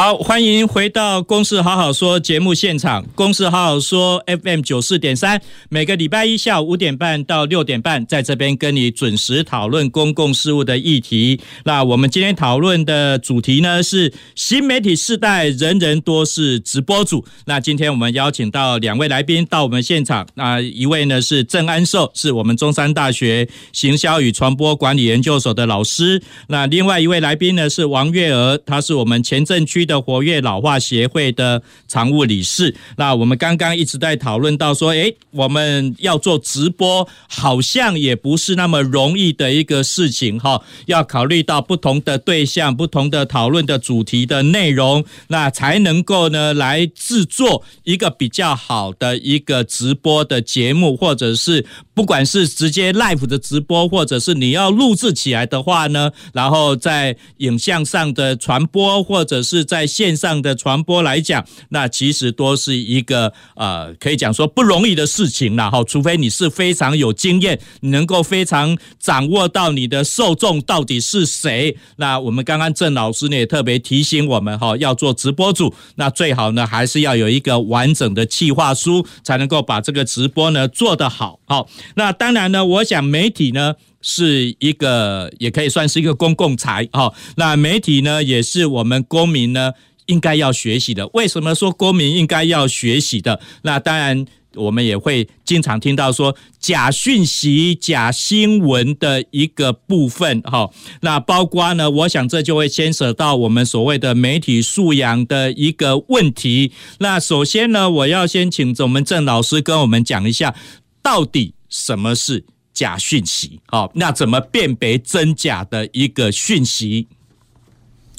[0.01, 11.41] 好，欢迎回到《公事好好说》节目现场，《公事好好说》FM 九四点三，每个礼拜一下午五点半到六点半，在这边跟你准时讨论公共事务的议题。
[11.65, 17.25] 那我们今天讨论的主题呢是新媒体世代，人人多是直播主。
[17.47, 26.23] 那今天我们邀请到两位来宾到我们现场，那一位呢是郑安寿，是我们中山大学行销与传播管理研究所的老师。
[26.47, 29.88] 那另外一位来宾呢是王月娥，他是我们前镇区。
[29.89, 59.65] 的活跃老化协会的常务理事，那我们刚刚一直在讨论到说，诶，我们要做直播，好像也不是那么容易的一个事情哈，要考虑到不同的对象、不同的讨论的主题的内容，那才能够呢来制作一个比较好的一个直播的节目，或者是不管是直接 live 的直播，或者是你要录制起来的话呢，然后在影像上的传播，或者是。
[59.69, 65.85] 在线上的传播来讲，那其实都是一个呃，可以讲说不容易的事情了哈。
[65.85, 71.77] 除非你是非常有经验，你能够非常掌握到你的受众到底是谁。
[71.97, 81.39] 那我们刚刚郑老师呢也特别提醒我们哈，要做直播主，那最好呢还是要有一个完整的企划书，才能够把这个直播呢做得好。
[81.45, 83.75] 好，那当然呢，我想媒体呢。
[84.01, 87.13] 是一个，也可以算是一个公共财哈。
[87.37, 89.73] 那媒体呢，也是我们公民呢
[90.07, 91.09] 应该要学习的。
[91.15, 93.41] 为什么说公民应该要学习的？
[93.63, 100.71] 那当然，我们也会经常听到说假讯息、假新闻的一个部分哈。
[101.03, 106.73] 那包括呢，我想这就会牵涉到我们所谓的媒体素养的一个问题。
[107.01, 110.55] 那首先呢，我要先请我们郑老师跟我们讲一下，
[111.03, 112.45] 到底什么是？
[112.79, 117.09] 假讯息，好，那怎么辨别真假的一个讯息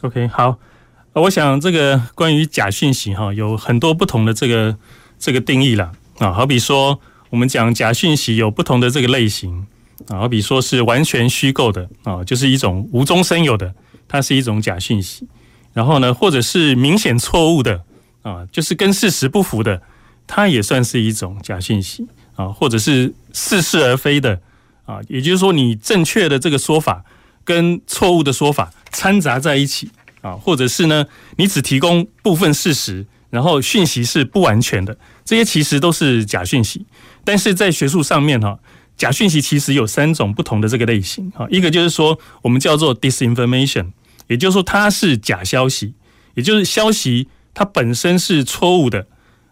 [0.02, 0.60] ？OK，好，
[1.13, 4.78] 我想这个关于假讯息哈，有很多不同的这个
[5.17, 6.34] 这个定义了啊。
[6.34, 9.65] 好比说，我们讲假讯息有不同的这个类型
[10.10, 13.74] 啊，好比说是完全虚构的啊，就是一种无中生有的，
[14.10, 15.26] 它是一种假讯息。
[15.72, 17.82] 然后呢，或者是明显错误的
[18.24, 19.82] 啊，就是跟事实不符的，
[20.28, 24.41] 它也算是一种假讯息啊，或者是似是而非的。
[24.89, 27.06] 啊，也就是说，你正确的这个说法
[27.43, 31.06] 跟错误的说法掺杂在一起啊，或者是呢，
[31.38, 36.88] 你只提供部分事实，然后讯息是不完全的，这些其实都是假讯息。
[37.23, 38.58] 但是在学术上面哈，
[38.97, 43.91] 假讯息其实有三种不同的这个类型啊，一个就是说我们叫做 disinformation，
[44.25, 45.93] 也就是说它是假消息，
[46.34, 49.06] 也就是消息它本身是错误的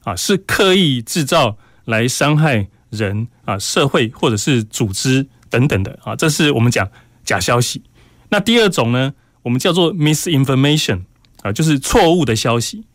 [0.03, 2.69] 啊，是刻意制造来伤害。
[2.89, 6.89] 人啊，社会或者是组织等等的啊，这是我们讲
[7.23, 7.81] 假消息。
[8.29, 11.03] 那第二种呢，我们叫做 misinformation
[11.41, 12.85] 啊，就是错误的消息。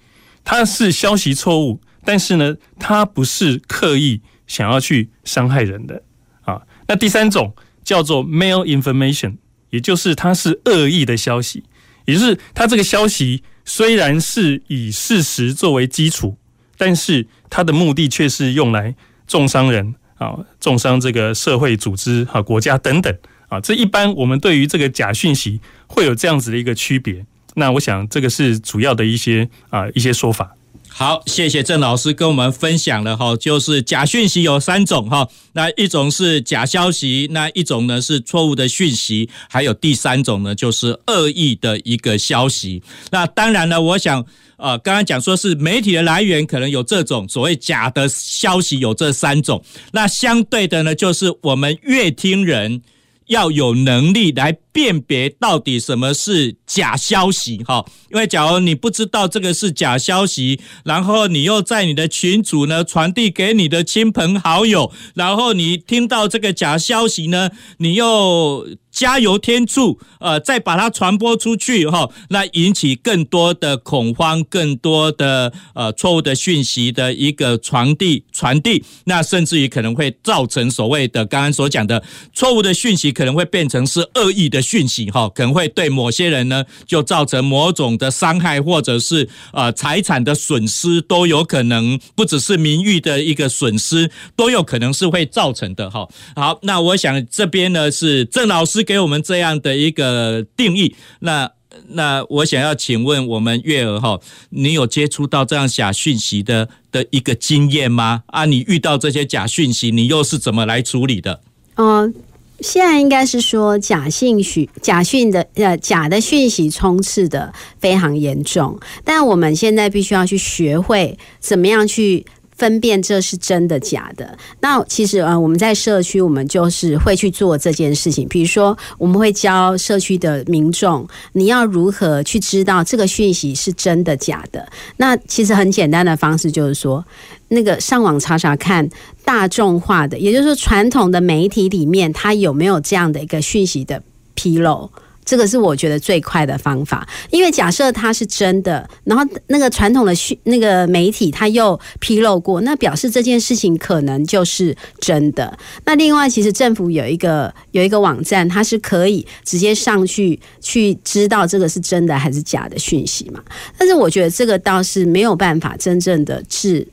[0.45, 6.03] 它是消息错误，但是呢，它不是刻意想要去伤害人的
[6.43, 6.63] 啊。
[6.89, 9.37] 那第三种叫做 malinformation，
[9.71, 11.63] 也就是它是恶意的消息，
[12.07, 16.37] 也就是它这个消息虽然是以事实作为基础，
[16.77, 18.97] 但是它的目的却是用来。
[19.33, 23.17] 重伤人啊，重伤这个社会组织啊、国家等等
[23.49, 27.25] 啊，这一般我们对于这个假讯息会有这样子的一个区别。
[27.55, 30.55] 那我想这个是主要的一些啊一些说法。
[30.95, 42.83] 好，谢谢郑老师跟我们分享了哈，就是假讯息有三种哈，那一种是假消息，那一种呢是错误的讯息，还有第三种呢就是恶意的一个消息。
[43.11, 44.25] 那当然呢，我想
[44.59, 52.83] 呃，刚刚讲说是媒体的来源可能有这种所谓假的消息有这三种，那相对的呢就是我们阅听人
[53.27, 82.03] 要有能力来辨别到底什么是假消息哈，因为假如你不知道这个是假消息，然后你又在你的群组呢传递给你的亲朋好友，然后你听到这个假消息呢，你又加油添醋，呃，再把它传播出去哈，那引起更多的恐慌，更多的呃错误的讯息的一个传递传递，那甚至于可能会造成所谓的刚刚所讲的
[82.33, 96.09] 错误的讯息，可能会变成是恶意的讯息哈，可能会对某些人呢就造成某种的伤害，或者是呃财产的损失都有可能，不只是名誉的一个损失都有可能是会造成的哈。
[96.37, 100.95] 好，那我想这边呢是郑老师给我们这样的一个定义。
[101.21, 101.51] 那
[101.89, 108.23] 那我想要请问我们月娥哈，你有接触到这样假讯息的的一个经验吗？
[108.27, 111.41] 啊，你遇到这些假讯息，你又是怎么来处理的？
[111.77, 112.15] 嗯。
[112.63, 122.25] 现在应该是说假信息、假讯的呃假的讯息充斥的非常严重，但我们现在必须要去学会怎么样去
[122.63, 124.39] 分辨这是真的假的。
[124.61, 128.29] 那其实呃我们在社区，我们就是会去做这件事情。
[128.29, 134.65] 比如说，我们会教社区的民众，你要如何去知道这个讯息是真的假的。
[134.99, 137.05] 那其实很简单的方式就是说。
[137.49, 138.89] 那个上网查查看
[139.27, 144.03] 大众化的，也就是说传统的媒体里面，它有没有这样的一个讯息的
[144.35, 144.91] 披露？
[145.25, 147.07] 这个是我觉得最快的方法。
[147.31, 155.57] 因为假设它是真的，然后那个传统的讯那个媒体它又披露过，那表示这件事情可能就是真的。
[155.85, 163.43] 那另外，其实政府有一个有一个网站，它是可以直接上去去知道这个是真的还是假的讯息嘛。
[163.77, 166.87] 但是我觉得这个倒是没有办法真正的治。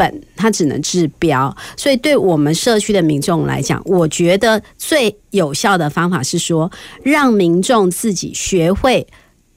[0.00, 6.70] 本它只能治标，所以对我们社区的民众来讲，我觉得最有效的方法是说，
[7.02, 9.06] 让民众自己学会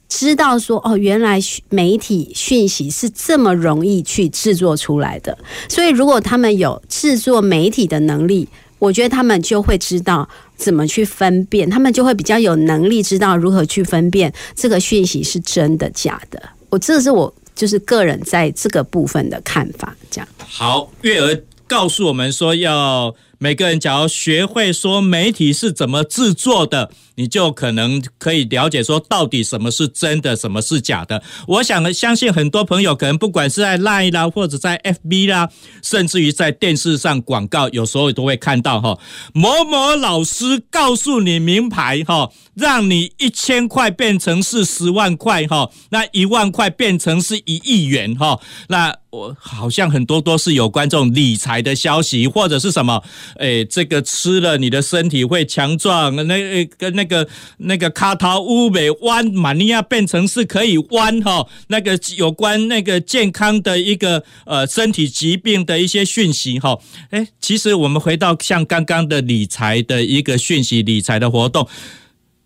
[0.10, 1.40] 知道说，哦，原来
[1.70, 5.38] 媒体讯息是这么容易去制作出来的。
[5.70, 10.28] 所以，如果他们有制作媒体的能力，我觉得他们就会知道
[10.58, 16.44] 怎么去分辨，他们就会比较有能力知道如何去分辨这个讯息是真的假的。
[16.70, 17.34] 我这是我。
[17.56, 20.28] 就是个人在这个部分的看法，这样。
[20.38, 26.92] 好，月儿告诉我们说，要每个人只要学会说媒体是怎么制作的。
[27.16, 31.22] 你就可能可以了解说，到底什么是真的，什么是假的。
[31.48, 35.48] 我想呢相信很多朋友可能不管是在 Line 啦，或者在 FB 啦，
[35.84, 38.98] 甚至于在电视上广告，有时候都会看到哈，
[39.32, 53.04] 某某老师告诉你名牌哈，让你一千块变成是十万块哈，那一万块变成是一亿元哈，那我好像很多都是有关这种理财的消息，或者是什么，
[53.38, 57.04] 诶，这个吃了你的身体会强壮，那跟那。
[57.06, 66.80] 个那个卡塔乌美弯马尼亚变成是可以弯哈，那个有关那个健康的一个呃身体疾病的一些讯息哈，
[67.12, 71.68] 哎，其实我们回到像刚刚的理财的一个讯息，理财的活动，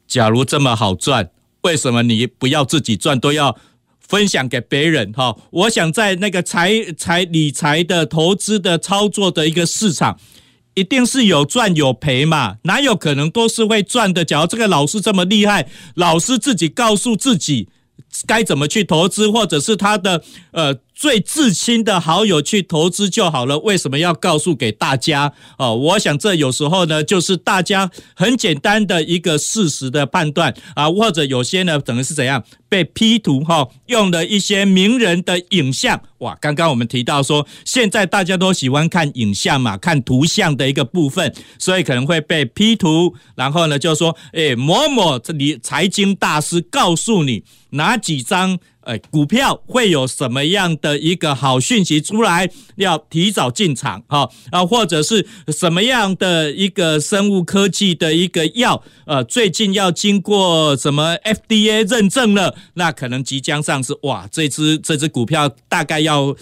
[0.05, 1.29] 假如这么好赚，
[1.61, 3.55] 为什么你不要自己赚，都要
[3.99, 5.37] 分享给别人哈？
[5.51, 10.19] 我想在那个财财理财的投资的操作的一个市场。
[10.77, 14.23] 一定是有赚有赔嘛，哪有可能都是会赚的？
[14.23, 17.67] 假如这个老师这么厉害，老师自己告诉自己
[18.27, 20.77] 该怎么去投资，或者是他的呃。
[20.97, 25.31] 最至亲的好友去投资就好了，为什么要告诉给大家？
[25.59, 36.01] 哦，我想这有时候呢，就是大家很简单的一个事实的判断啊，或者有些呢，可能是怎样被 P 图哈，用了一些名人的影像。
[36.17, 48.57] 哇，刚刚我们提到说，现在大家都喜欢看影像嘛，看图像的一个部分，所以可能会被 P 图，然后呢，就说，哎，某某这里财经大师告诉你哪几张。
[48.87, 52.49] 哎，股票会有什么样的一个好讯息出来？
[52.77, 63.97] 要提早进场哈啊，或者是什么样的一个生物科技的一个药，呃，最近要经过什么 FDA 认证了，那可能即将上市。
[64.03, 66.33] 哇，这只这只股票大概要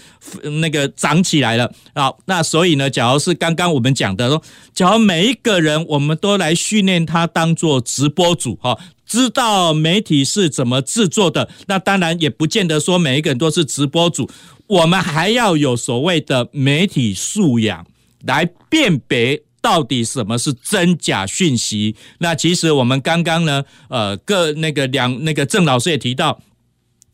[0.61, 2.13] 那个涨起来了啊。
[2.25, 4.39] 那所以呢，假如是刚刚我们讲的，
[4.73, 8.77] 假如每一个人我们都来训练他当做直播主哈。
[9.05, 11.49] 知道媒体是怎么制作的。
[11.67, 14.29] 那当然也不见得说每一个人都是直播主，
[14.67, 17.85] 我们还要有所谓的媒体素养
[18.25, 21.95] 来辨别到底什么是真假讯息。
[22.19, 26.41] 那其实我们刚刚呢，呃，各那个两那个郑老师也提到，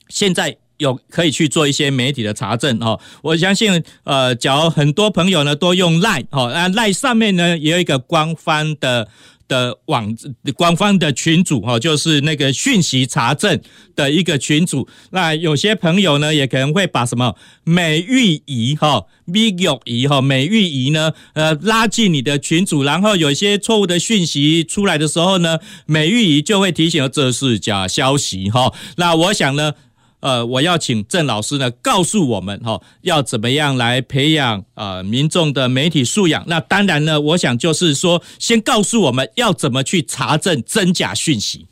[0.07, 0.57] 现在。
[0.81, 9.07] 有可以去做一些媒体的查证哦，我相信呃，假如很多朋友呢都用 Line 哦，那 Line 上面呢也有一个官方的
[9.52, 10.16] 的网
[10.56, 13.60] 官方的群组哈，就是那个讯息查证
[13.93, 14.88] 的一个群组。
[15.10, 17.36] 那有些朋友呢也可能会把什么
[17.66, 28.74] 美玉仪哈、美玉仪哈、美玉仪呢呃拉进你的群组，然后有一些错误的讯息出来的时候呢，美玉仪就会提醒这是假消息哈。
[28.95, 29.74] 那我想呢。
[30.22, 36.43] 呃，我要请郑老师呢，告诉我们哈，要怎么样来培养呃民众的媒体素养？
[36.47, 41.65] 那当然呢，我想就是说，先告诉我们要怎么去查证真假讯息。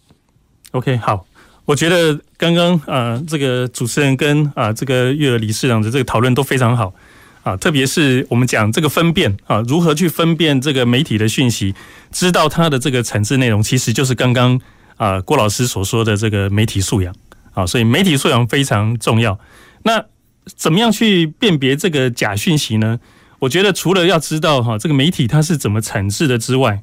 [0.72, 1.26] OK，好，
[1.66, 6.94] 我觉得刚刚呃这个主持人跟啊、呃、这个月娥理事长的这个讨论都非常好
[7.44, 11.74] 啊，特别是我们讲这个分辨啊，如何去分辨这个媒体的讯息，
[12.12, 14.60] 知道它的这个层次内容，其实就是刚刚
[14.98, 17.14] 啊郭老师所说的这个媒体素养。
[17.60, 19.40] 啊，所以媒体素养非常重要。
[19.84, 20.06] 那
[20.56, 23.00] 怎么样去辨别这个假讯息呢？
[23.40, 26.82] 我觉得除了要知道哈这个媒体它是怎么产制的之外，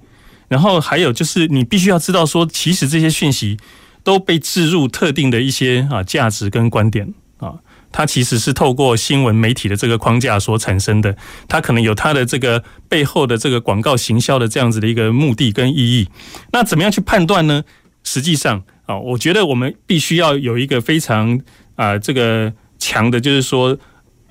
[0.49, 3.59] 然后还有就是你必须要知道说，其实这些讯息
[4.03, 7.55] 都被置入特定的一些啊价值跟观点啊，
[7.93, 11.16] 它其实是透过新闻媒体的这个框架所产生的，
[11.49, 16.09] 它可能有它的这个背后的这个广告行销的这样子的一个目的跟意义。
[16.53, 17.64] 那怎么样去判断呢？
[18.07, 18.65] 实际上。
[18.87, 21.41] 啊，我觉得我们必须要有一个非常
[21.75, 23.77] 啊这个强的，就是说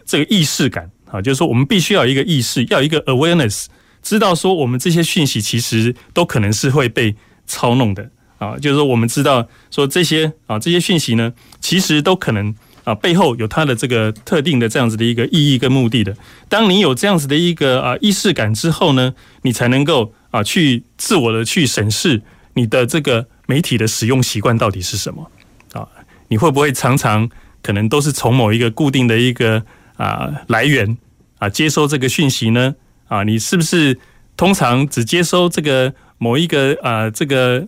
[0.05, 3.65] 这个意识感啊，就是说我们必须要有一个意识，要有一个 awareness，
[4.01, 7.13] 知道说我们这些讯息其实都可能是会被
[7.45, 12.55] 操弄的啊，就是说我们知道说这些啊这些讯息呢，其实都可能
[12.85, 16.15] 啊背后有它的这个特定的这样子的一个意义跟目的的。
[16.47, 22.21] 当你有这样子的一个啊意识感之后呢，你才能够啊去自我的去审视
[22.53, 23.27] 你的这个。
[23.47, 25.31] 媒体的使用习惯到底是什么
[25.73, 25.87] 啊？
[26.27, 27.29] 你会不会常常
[27.61, 29.63] 可能都是从某一个固定的一个
[29.97, 30.97] 啊来源
[31.37, 32.75] 啊接收这个讯息呢？
[33.07, 33.99] 啊，你是不是
[34.35, 37.67] 通常只接收这个某一个啊这个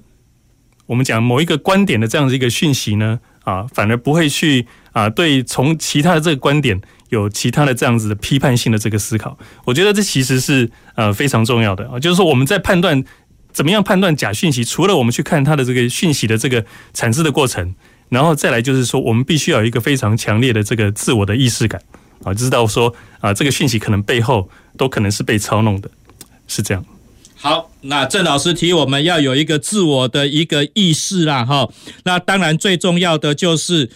[0.88, 3.20] 我们讲某一个观点的这样子一个讯息呢？
[3.44, 9.38] 啊，反而不会去啊对从其他的这个观点有其他的这样子的批判性的这个思考？
[9.66, 13.04] 我觉得这其实是呃非常重要的啊，就是说我们在判断。
[13.58, 14.64] 怎么样判断假讯息？
[14.64, 17.74] 除了我们去看它的这个讯息的这个产生的过程，
[18.08, 21.82] 然后再来就是说，我们必须要有一个非常强烈的这个自我的意识感
[22.24, 24.48] 啊，知道说啊，这个讯息可能背后
[24.78, 25.90] 都可能是被操弄的，
[26.48, 26.86] 是这样。
[27.36, 31.68] 好，那郑老师提我们要有一个自我的一个意识啦，哈。
[32.04, 33.90] 那当然最重要的就是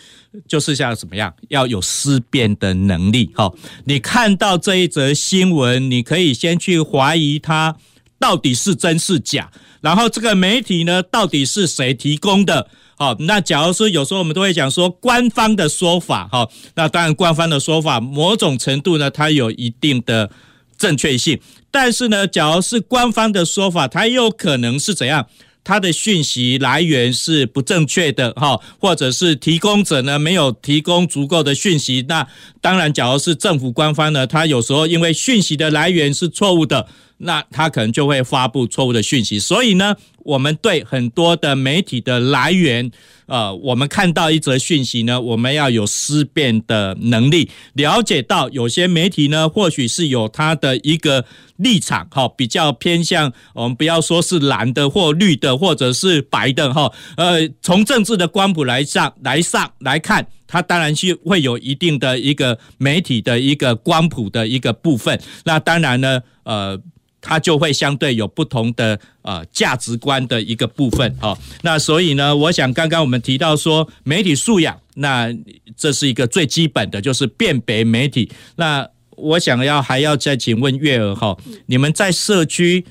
[0.47, 3.30] 就是像怎么样，要有思辨的能力。
[3.36, 3.53] 哈，
[3.86, 7.76] 你看到这一则新闻，你可以先去怀疑它。
[8.22, 9.49] 到底是真是假？
[9.82, 12.67] 然后这个媒体呢，到底是谁提供的？
[12.95, 20.30] 好，那假如说有时候我们都会讲说官方的说法，哈，那当然官方的说法某种程度呢，它有一定的
[20.78, 21.39] 正确性。
[21.72, 25.26] 但是呢，假如是官方的说法，它有可能是怎样？
[25.63, 32.05] 它的讯息来源是不正确的，哈，或者是提供者呢没有提供足够的讯息。
[32.07, 32.28] 那
[32.61, 36.88] 当然，假如是政府官方呢，它有时候因为讯息的来源是错误的。
[37.24, 42.91] 那他可能就会发布错误的讯息，所以呢，我们对很多的媒体的来源，
[43.28, 51.26] 呃，我们看到一则讯息呢，我们要有思辨的能力，了解到有些媒体呢，或许是有它的一个
[51.57, 66.82] 立场，哈，比较偏向我们不要说是蓝的或绿的，或者是白的，哈，呃，从政治的光谱来上来上来看，它当然是会有一定的一个媒体的一个光谱的一个部分，那当然呢，呃。
[67.22, 75.32] 它就会相对有不同的呃价值观的一个部分哈，那所以呢，我想刚刚我们提到说媒体素养，那
[75.78, 78.30] 这是一个最基本的，就是辨别媒体。
[78.55, 82.84] 那我想要还要再请问月娥哈，你们在社区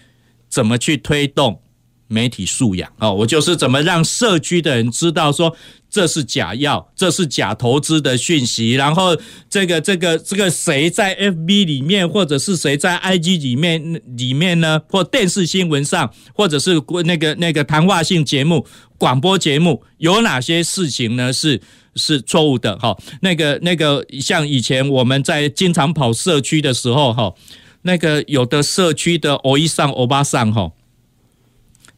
[0.49, 1.61] 怎么去推动
[2.07, 2.91] 媒体素养？
[3.01, 5.57] 哦，我就是怎么让社区的人知道说。
[5.91, 8.72] 这是假药，这是假投资的讯息。
[8.74, 9.16] 然后
[9.49, 14.80] 这个这个这个谁在 FB 里面，或者是谁在 IG 里面里面呢？
[14.88, 18.64] 或电视新闻上，或者是那个那个谈话性节目、
[18.97, 21.32] 广播节目，有哪些事情呢？
[21.32, 21.61] 是
[21.97, 22.78] 是错误的？
[22.78, 27.34] 哈，那个那个像以前我们在经常跑社区的时候，哈，
[27.82, 30.72] 那个有的社区的欧一上欧巴上，哈，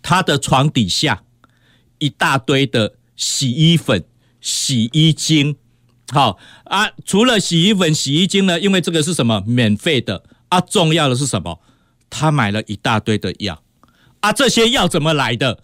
[0.01, 1.22] 他的床底下。
[1.99, 4.05] 一大堆的洗衣粉、
[4.41, 5.55] 洗衣精。
[6.12, 10.61] 好啊，除了洗衣粉、洗衣精呢，因为这个是什么免费的啊？
[10.61, 11.61] 重要的是什么？
[12.11, 13.62] 他买了一大堆的药
[14.20, 15.62] 啊，这些药怎么来的？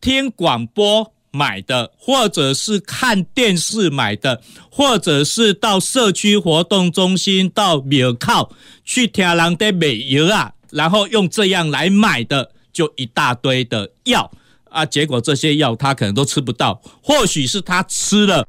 [0.00, 4.40] 听广播买的，或者是看电视买的，
[4.70, 14.30] 或者是到社区活动中心、到庙口去听人的卖药啊，然后用这样来买的，就一大堆的药
[14.72, 14.84] 啊。
[14.84, 18.46] 结果这些药他可能都吃不到，或许是他吃了。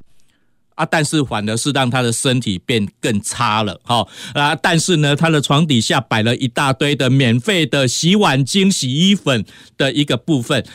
[0.75, 4.55] 啊，但是反而是让他的身体变更差了，哈啊！
[4.55, 9.45] 但是呢，他的床底下摆了一大堆的免费的洗碗精、洗衣粉
[9.77, 10.65] 的一个部分。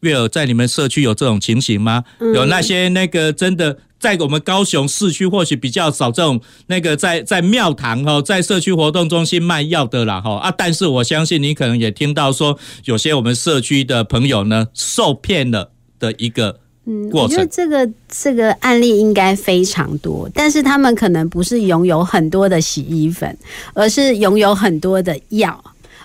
[0.00, 2.02] 月儿在你们社区有这种情形吗？
[2.18, 10.50] 嗯、有那些那个真的在我们高雄市区或许比较少这种那个在在庙堂哈，在社区活动中心卖药的啦哈啊！
[10.50, 16.58] 但是我相信你可能也听到说，有些我们社区的朋友呢受骗了的一个。
[16.86, 23.36] 嗯，我觉得这个这个案例应该非常多，但是他们可能不是拥有很多的洗衣粉，
[23.74, 25.62] 而是拥有很多的药。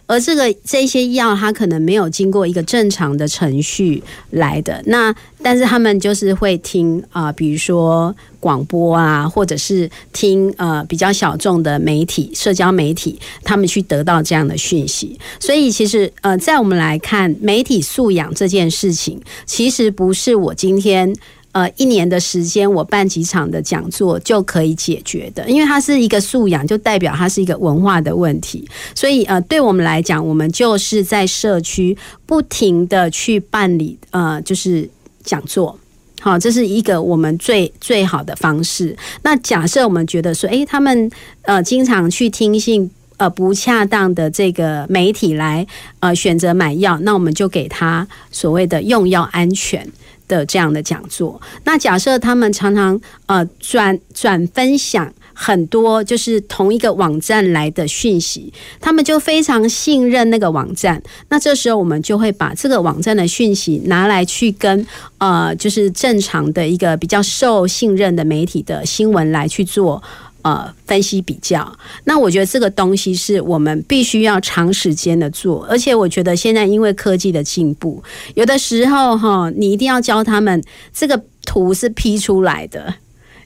[0.07, 4.81] 而这个这些药，它可能没有经过一个正常的程序来的。
[4.85, 15.19] 那但是他们就是会听啊、比如说广播啊，或者是听呃比较小众的媒体、社交媒体，他们去得到这样的讯息。
[15.39, 21.15] 所以其实呃，在我们来看媒体素养这件事情，其实不是我今天。
[21.55, 28.67] 呃，一年的时间，我办几场的讲座就可以解决的，因为它是一个素养，就代表它是一个文化的问题。
[28.93, 34.89] 所以，呃，对我们来讲，我们就是在社区不停的去办理，呃，就是
[35.23, 35.79] 讲座。
[36.19, 38.93] 好，这是一个我们最最好的方式。
[39.21, 41.09] 那假设我们觉得说，诶，他们
[41.43, 45.65] 呃经常去听信呃不恰当的这个媒体来
[46.01, 49.89] 呃选择买药，那我们就给他所谓的用药安全。
[50.27, 61.01] 的这样的讲座，那假设他们常常呃转转分享很多就是同一个网站来的讯息，他们就非常信任那个网站。
[61.29, 64.85] 那这时候我们就会把这个网站的讯息拿来去跟
[65.17, 70.01] 呃就是正常的一个比较受信任的媒体的新闻来去做。
[70.45, 78.03] 呃，分析比较，那我觉得这个东西是我们必须要长时间的做，而且我觉得现在因为科技的进步，
[78.35, 82.93] 有的时候哈，你一定要教他们这个图是 P 出来的。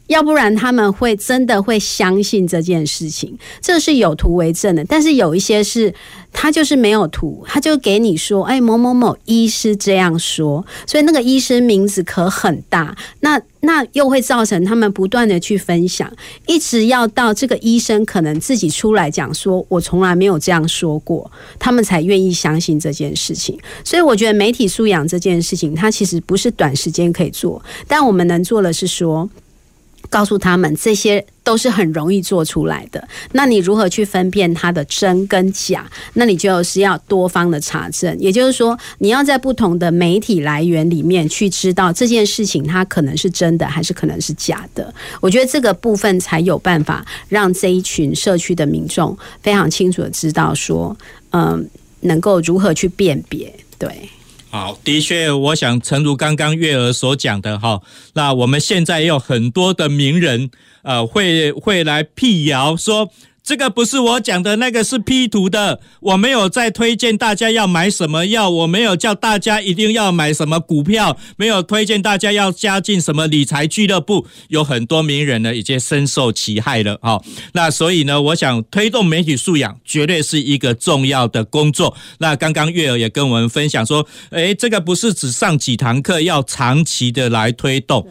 [0.09, 4.83] 要不然他们会真的会相信这件事情，这是有图为证的。
[4.85, 5.93] 但是有一些是
[6.33, 16.11] 他就是没有图，他就给你说，哎，某某某医师这样说，所以那个医生名字可很大，那那又会造成他们不断的去分享，
[16.47, 21.29] 一直要到这个医生可能自己出来讲说，我从来没有这样说过，
[21.59, 23.55] 他们才愿意相信这件事情。
[23.83, 29.29] 所以我觉得媒体素养这件事情，它其实不是短时间可以做，但我们能做的是说。
[30.09, 33.07] 告诉他们这些都是很容易做出来的。
[33.31, 35.89] 那你如何去分辨它的真跟假？
[36.13, 38.15] 那你就是要多方的查证。
[38.19, 44.93] 也就是说，你要在不同的媒体来源里面去知道这件事情它可能是真的还是可能是假的。
[45.21, 50.95] 我觉得这个部分才有办法让这一群社区的民众非常清楚的知道说，
[51.31, 51.69] 嗯，
[52.01, 53.53] 能够如何去辨别。
[53.77, 54.09] 对。
[54.51, 57.81] 好，的确，我想诚如刚刚月儿所讲的哈，
[58.13, 60.49] 那我们现在也有很多的名人，
[60.81, 63.11] 呃，会会来辟谣说。
[63.49, 65.79] 这个不是我讲的，那个是 P 图的。
[66.01, 74.27] 我没有在推荐大家要买什么药，我没有叫大家一定要买什么股票，没有推荐大家要加进什么理财俱乐部。
[74.49, 76.99] 有很多名人呢，已经深受其害了。
[77.01, 77.19] 哈，
[77.53, 81.97] 那所以呢，我想推动媒体素养，绝对是一个重要的工作。
[82.19, 88.07] 那刚刚月儿也跟我们分享说，诶，这个不是只上几堂课，要长期的来推动。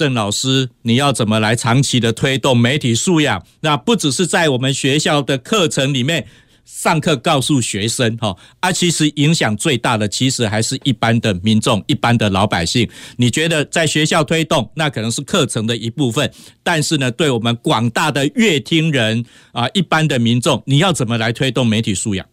[0.00, 3.44] 郑老师，你要怎么来长期的推动媒体素养？
[3.60, 6.26] 那不只是在我们学校的课程里面
[6.64, 12.88] 上课告诉学生哈，啊，其实影响最大的其实还是一般的民众、一般的老百姓。
[13.16, 16.32] 你觉得在学校推动，那可能是课程的一部分，
[16.62, 19.22] 但是呢，对我们广大的乐听人
[19.52, 22.24] 啊，一般的民众，你要怎么来推动媒体素养？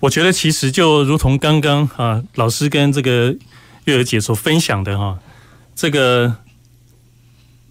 [0.00, 3.34] 我觉得其实就如同刚刚啊，老师跟这个
[3.86, 5.18] 月儿姐所分享的哈，
[5.74, 6.36] 这个。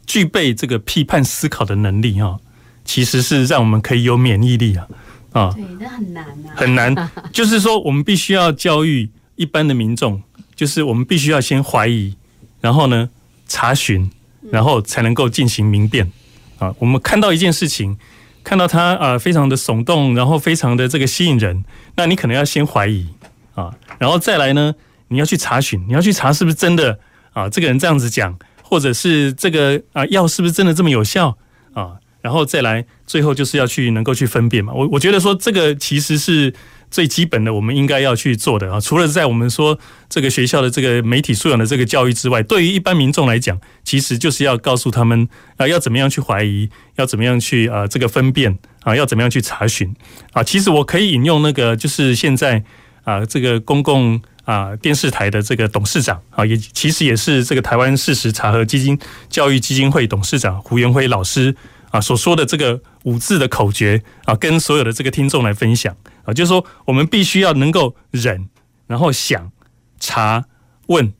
[0.09, 2.39] 具备这个批判思考的能力哈，
[2.83, 4.87] 其实是让我们可以有免疫力啊
[5.33, 5.53] 啊！
[5.55, 7.09] 对，那很难啊，很难。
[7.31, 10.23] 就是说，我们必须要教育一般的民众，
[10.55, 12.15] 就是我们必须要先怀疑，
[12.59, 13.07] 然后呢
[13.47, 14.09] 查询，
[14.51, 16.11] 然后才能够进行明辨
[16.57, 16.73] 啊。
[16.79, 17.95] 我们看到一件事情，
[18.43, 21.63] 看到它啊非常的耸动，然后非常的这个吸引人，
[21.95, 23.07] 那你可能要先怀疑
[23.53, 24.73] 啊，然后再来呢，
[25.09, 26.97] 你要去查询，你要去查是不是真的
[27.33, 27.47] 啊？
[27.47, 28.35] 这个人这样子讲，
[28.69, 31.37] 或者是这个啊药是不是真的这么有效
[31.73, 31.93] 啊？
[32.21, 34.71] 然后再来，最后就是要去能够去分辨嘛。
[34.73, 36.53] 我我觉得说这个其实是。
[36.91, 39.77] 最基本的，我们应该要去做的啊，除了在我们说
[40.09, 49.95] 这个学校的这个媒体素养的这个教育之外，对于一般民众来讲，其实就是要告诉他们啊，要怎么样去怀疑，要怎么样去啊这个分辨啊，要怎么样去查询
[50.33, 50.41] 啊。
[50.41, 52.63] 其实我可以引用那个，就是现在
[53.03, 58.97] 啊这个公共啊电视台的这个董事长啊，也其实也是这个台湾事实查核基金
[59.29, 61.55] 教育基金会董事长胡元辉老师
[61.91, 66.33] 啊所说的这个五字的口诀啊，跟所有的这个听众来分享啊。
[66.33, 68.49] 就是说，我们必须要能够忍，
[68.87, 69.51] 然后想、
[69.99, 70.45] 查、
[70.87, 71.13] 问、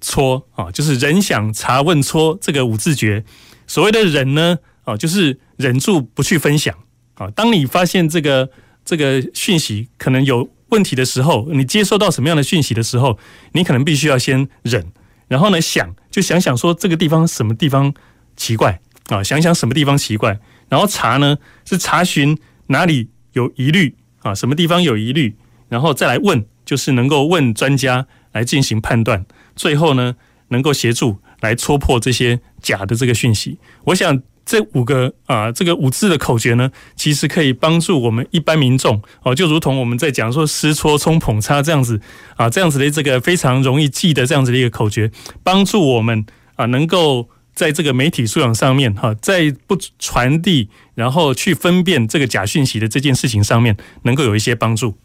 [0.00, 3.24] 搓啊，就是忍、想、查、问、搓这个五字诀。
[3.68, 6.74] 所谓的忍呢，啊，就是忍住不去分享
[7.14, 7.30] 啊。
[7.30, 8.50] 当你发现这个
[8.84, 13.16] 这个讯息可能有问题的时候，你接收到什么样的讯息的时候，
[13.52, 14.92] 你可能必须要先忍，
[15.28, 17.94] 然后呢想，就想想说这个地方什么地方
[18.36, 23.94] 奇怪啊，想想什么地方奇怪，然后查呢是查询哪里有疑虑。
[24.22, 25.34] 啊，什么地方有疑虑，
[25.68, 30.14] 然后再来问，就是能够问专家来进行判断，最后呢，
[30.50, 33.58] 能够协助来戳破这些假的这个讯息。
[33.86, 42.00] 我想这五个啊，这个五字的口诀呢，其实可以帮助我们一般民众哦，就如同我们在讲说湿搓冲捧擦这样子
[42.36, 45.10] 啊，这样子的这个非常容易记的这样子的一个口诀，
[45.42, 46.24] 帮助我们
[46.56, 47.28] 啊能够。
[47.54, 54.96] 在这个媒体素养上面，哈，在不传递，然后去分辨这个假讯息的这件事情上面，能够有一些帮助。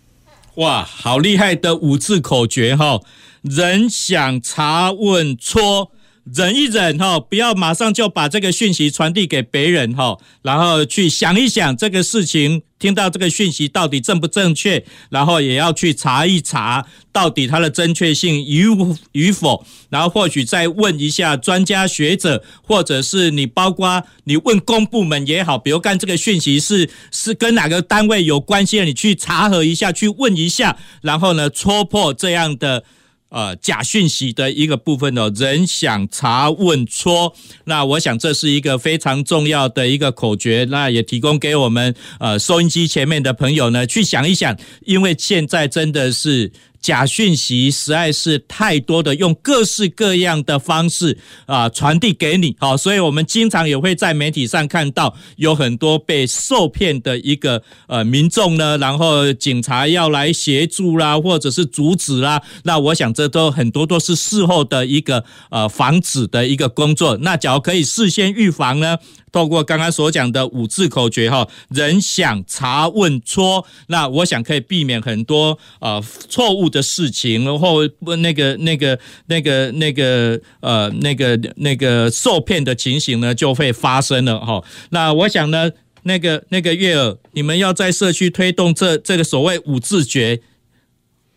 [0.56, 3.02] 哇，好厉害的五字口诀哈！
[3.42, 5.92] 人、想、查、问、搓。
[6.34, 18.66] 忍一忍哈，不要马上就把这个讯息传递给别人哈，然后去想一想这个事情，听到这个讯息到底正不正确，然后也要去查一查到底它的正确性与
[19.14, 32.84] 与否，然后或许再问一下专家学者，或者是你包括你问公部门也好，比如看这个讯息是是跟哪个单位有关系的，你去查核一下，去问一下，然后呢，戳破这样的。
[33.30, 37.34] 呃，假讯息的一个部分哦，人、想、查、问、错，
[37.66, 46.52] 那我想这是一个非常重要的一个口诀，那也提供给我们呃收音机前面的朋友呢去想一想，因为现在真的是。
[46.82, 67.18] 假讯息实在是太多的，用各式各样的方式啊传递给你，好，所以我们经常也会在媒体上看到有很多被受骗的一个呃民众呢，然后警察要来协助啦，或者是阻止啦，那我想这都很多都是事后的一个呃防止的一个工作。
[67.18, 68.98] 那假如可以事先预防呢？
[69.30, 77.80] 透过刚刚所讲的五字口诀哈，人、想、查、问、戳，那我想可以避免很多呃错误的事情，然后
[78.18, 84.64] 那个那个那个那个呃那个那个受骗的情形呢就会发生了哈。
[84.90, 85.72] 那我想呢，
[86.04, 90.42] 那个那个月儿，你们要在社区推动这这个所谓五字诀，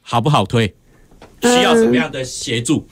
[0.00, 0.74] 好不好推？
[1.42, 2.86] 需要什么样的协助？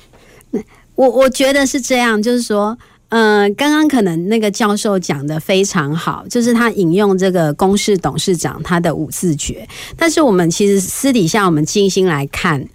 [0.53, 0.65] 嗯、
[0.95, 2.79] 我我觉得是这样，就是说。
[3.11, 9.67] 嗯，刚刚可能那个教授讲的非常好，就是他引用这个公司董事长他的五字诀。
[9.97, 12.69] 但是我们其实私底下我们静心来看，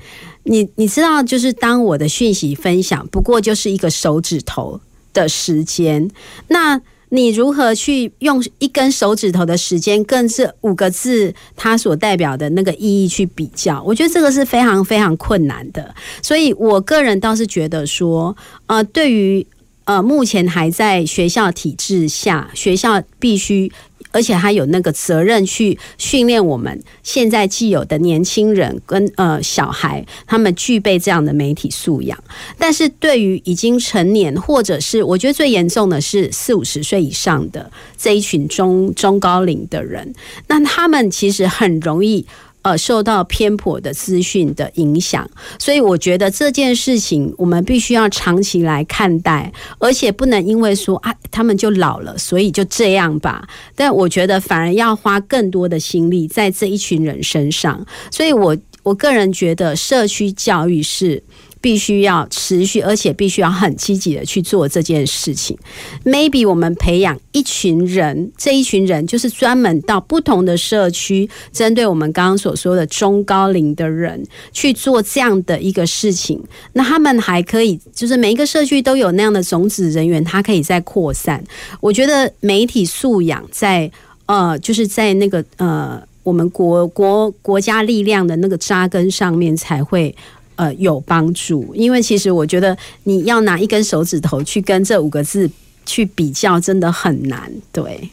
[0.44, 4.82] 你你知道，就是当我的讯息分享不过就是一个手指头
[5.14, 6.10] 的时间，
[6.48, 13.84] 那你如何去用一根手指头的时间跟这五个字它所代表的那个意义去比较？
[13.84, 15.94] 我觉得这个是非常非常困难的。
[16.24, 19.46] 所以我个人倒是觉得说，呃，对于
[19.86, 23.72] 呃，目前还在学校体制下，学校必须，
[24.12, 32.18] 而且还有那个责任去训练我们现在既有的年轻人跟呃小孩，他们具备这样的媒体素养。
[32.58, 40.14] 但是对于已经成年，或者是我觉得最严重的是四五十岁以上的这一群中中高龄的人，
[40.48, 42.26] 那他们其实很容易。
[42.64, 53.48] 呃，受到偏颇的资讯的影响，所以我觉得这件事情我们必须要长期来看待，而且不能因为说啊，他们就老了，所以就这样吧。
[53.76, 61.22] 但我觉得反而要花更多的心力在这一群人身上，所以我我个人觉得社区教育是。
[61.64, 65.58] 必须要持续，而且必须要很积极的去做这件事情。
[66.04, 76.44] Maybe 我们培养一群人，这一群人就是专门到不同的社区，针对我们刚刚所说的中高龄的人去做这样的一个事情。
[76.74, 81.42] 那他们还可以，就是每一个社区都有那样的种子人员，他可以再扩散。
[81.80, 83.90] 我觉得媒体素养在
[84.26, 90.14] 呃，就是在那个呃，我们国国国家力量的那个扎根上面才会。
[90.56, 91.74] 呃有帮助。
[91.76, 95.50] 因为其实我觉得你要拿一根手指头去跟这五个字
[95.86, 97.52] 去比较，真的很难。
[97.72, 98.10] 对，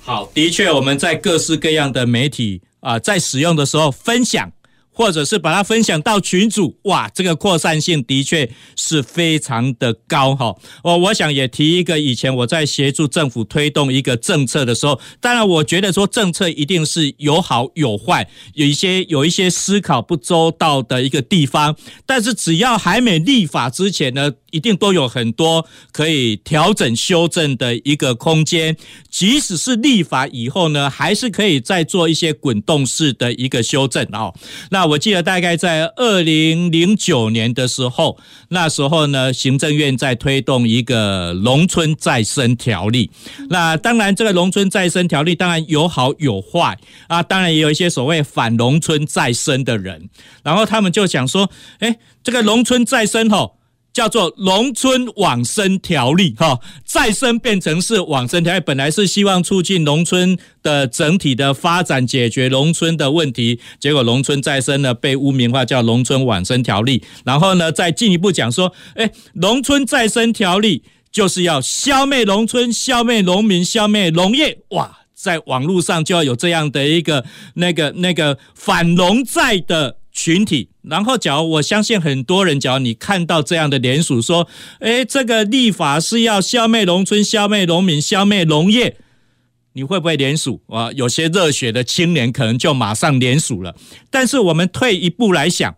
[0.00, 4.50] 好，的确我们在各式各样的媒体啊、在使用的时候分享。
[4.92, 10.54] 或者是把它分享到群组，哇，这个扩散性的确是非常的高哈。
[10.84, 28.76] 我我想也提一个，以前我在协助政府推动一个政策的时候，当然我觉得说政策一定是有好有坏，有一些有一些思考不周到的一个地方，但是只要还没立法之前呢，一定都有很多可以调整修正的一个空间。
[29.08, 34.34] 即使是立法以后呢，还是可以再做一些滚动式的一个修正哦。
[34.70, 38.18] 那我记得大概在二零零九年的时候，
[38.48, 43.10] 那时候呢，行政院在推动一个农村再生条例。
[43.50, 46.76] 那当然，这个农村再生条例当然有好有坏
[47.06, 50.08] 啊，当然也有一些所谓反农村再生的人，
[50.42, 53.59] 然后他们就想说，哎，这个农村再生吼。
[53.92, 77.24] 叫做农村往生条例，哈，再生变成是往生条例，本来是希望促进农村的整体的发展，解决农村的问题，结果农村再生呢被污名化叫农村往生条例，然后呢再进一步讲说，诶，农村再生条例就是要消灭农村，消灭农民，消灭农业，哇，在网络上就要有这样的一个
[77.54, 79.99] 那个那个反农再的。
[80.22, 84.46] 群体，然后，假如我相信很多人，假如你看到这样的联署，说，
[84.80, 88.98] 诶，这个立法是要消灭农村、消灭农民、消灭农业，
[89.72, 90.92] 你会不会联署啊？
[90.92, 93.74] 有些热血的青年可能就马上联署了。
[94.10, 95.74] 但是我们退一步来想，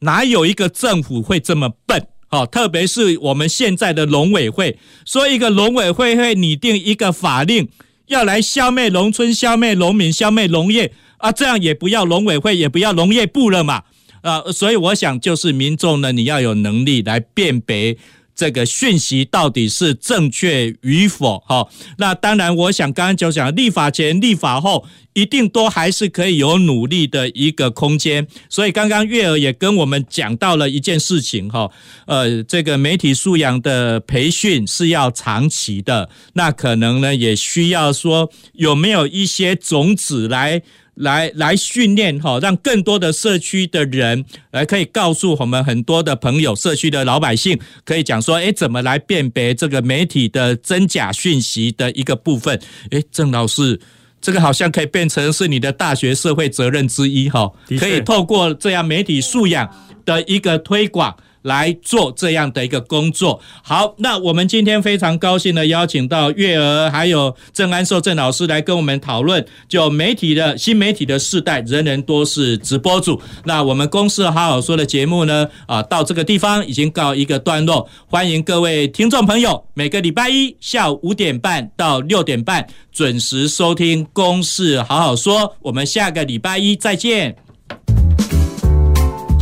[0.00, 2.04] 哪有一个政府会这么笨？
[2.26, 7.68] 好，特别是我们现在的农委会，说一个农委会会拟定一个法令，
[8.08, 10.92] 要来消灭农村、消灭农民、消灭农业。
[11.18, 13.82] 啊，这样也不要农委会，也不要农业部了嘛，
[14.22, 17.96] 啊，所以我想就是民众呢，你要有能力来辨别
[18.34, 21.66] 这个讯息到底是正确与否，哈。
[21.98, 28.28] 那当然，我想刚刚就讲，立法前、立法后，一定都还是可以有努力的一个空间。
[28.48, 31.68] 所以刚刚月娥也跟我们讲到了一件事情，哈，
[32.06, 40.62] 呃，这个媒体素养的培训是要长期的，那可能呢也需要说有没有一些种子来。
[40.98, 52.60] 来来训练哈，让更多的社区的人来可以告诉我们很多的朋友，社区的老百姓可以讲说，哎，怎么来辨别这个媒体的真假讯息的一个部分？
[52.90, 53.80] 哎，郑老师，
[54.20, 59.68] 这个好像可以变成是你的大学社会责任之一哈，可以透过这样媒体素养
[60.04, 61.16] 的一个推广。
[61.42, 63.40] 来做这样的一个工作。
[63.62, 73.20] 好，那我们今天非常高兴的邀请到月儿还有郑安寿郑老师来跟我们讨论，就媒体的新媒体的世代，人人都是直播主。
[73.44, 77.88] 那我们公事好好说的节目呢，啊，到这个地方已经告一个段落。
[78.06, 85.56] 欢迎各位听众朋友，每个礼拜一下午五点半到六点半准时收听公事好好说。
[85.60, 87.47] 我们下个礼拜一再见。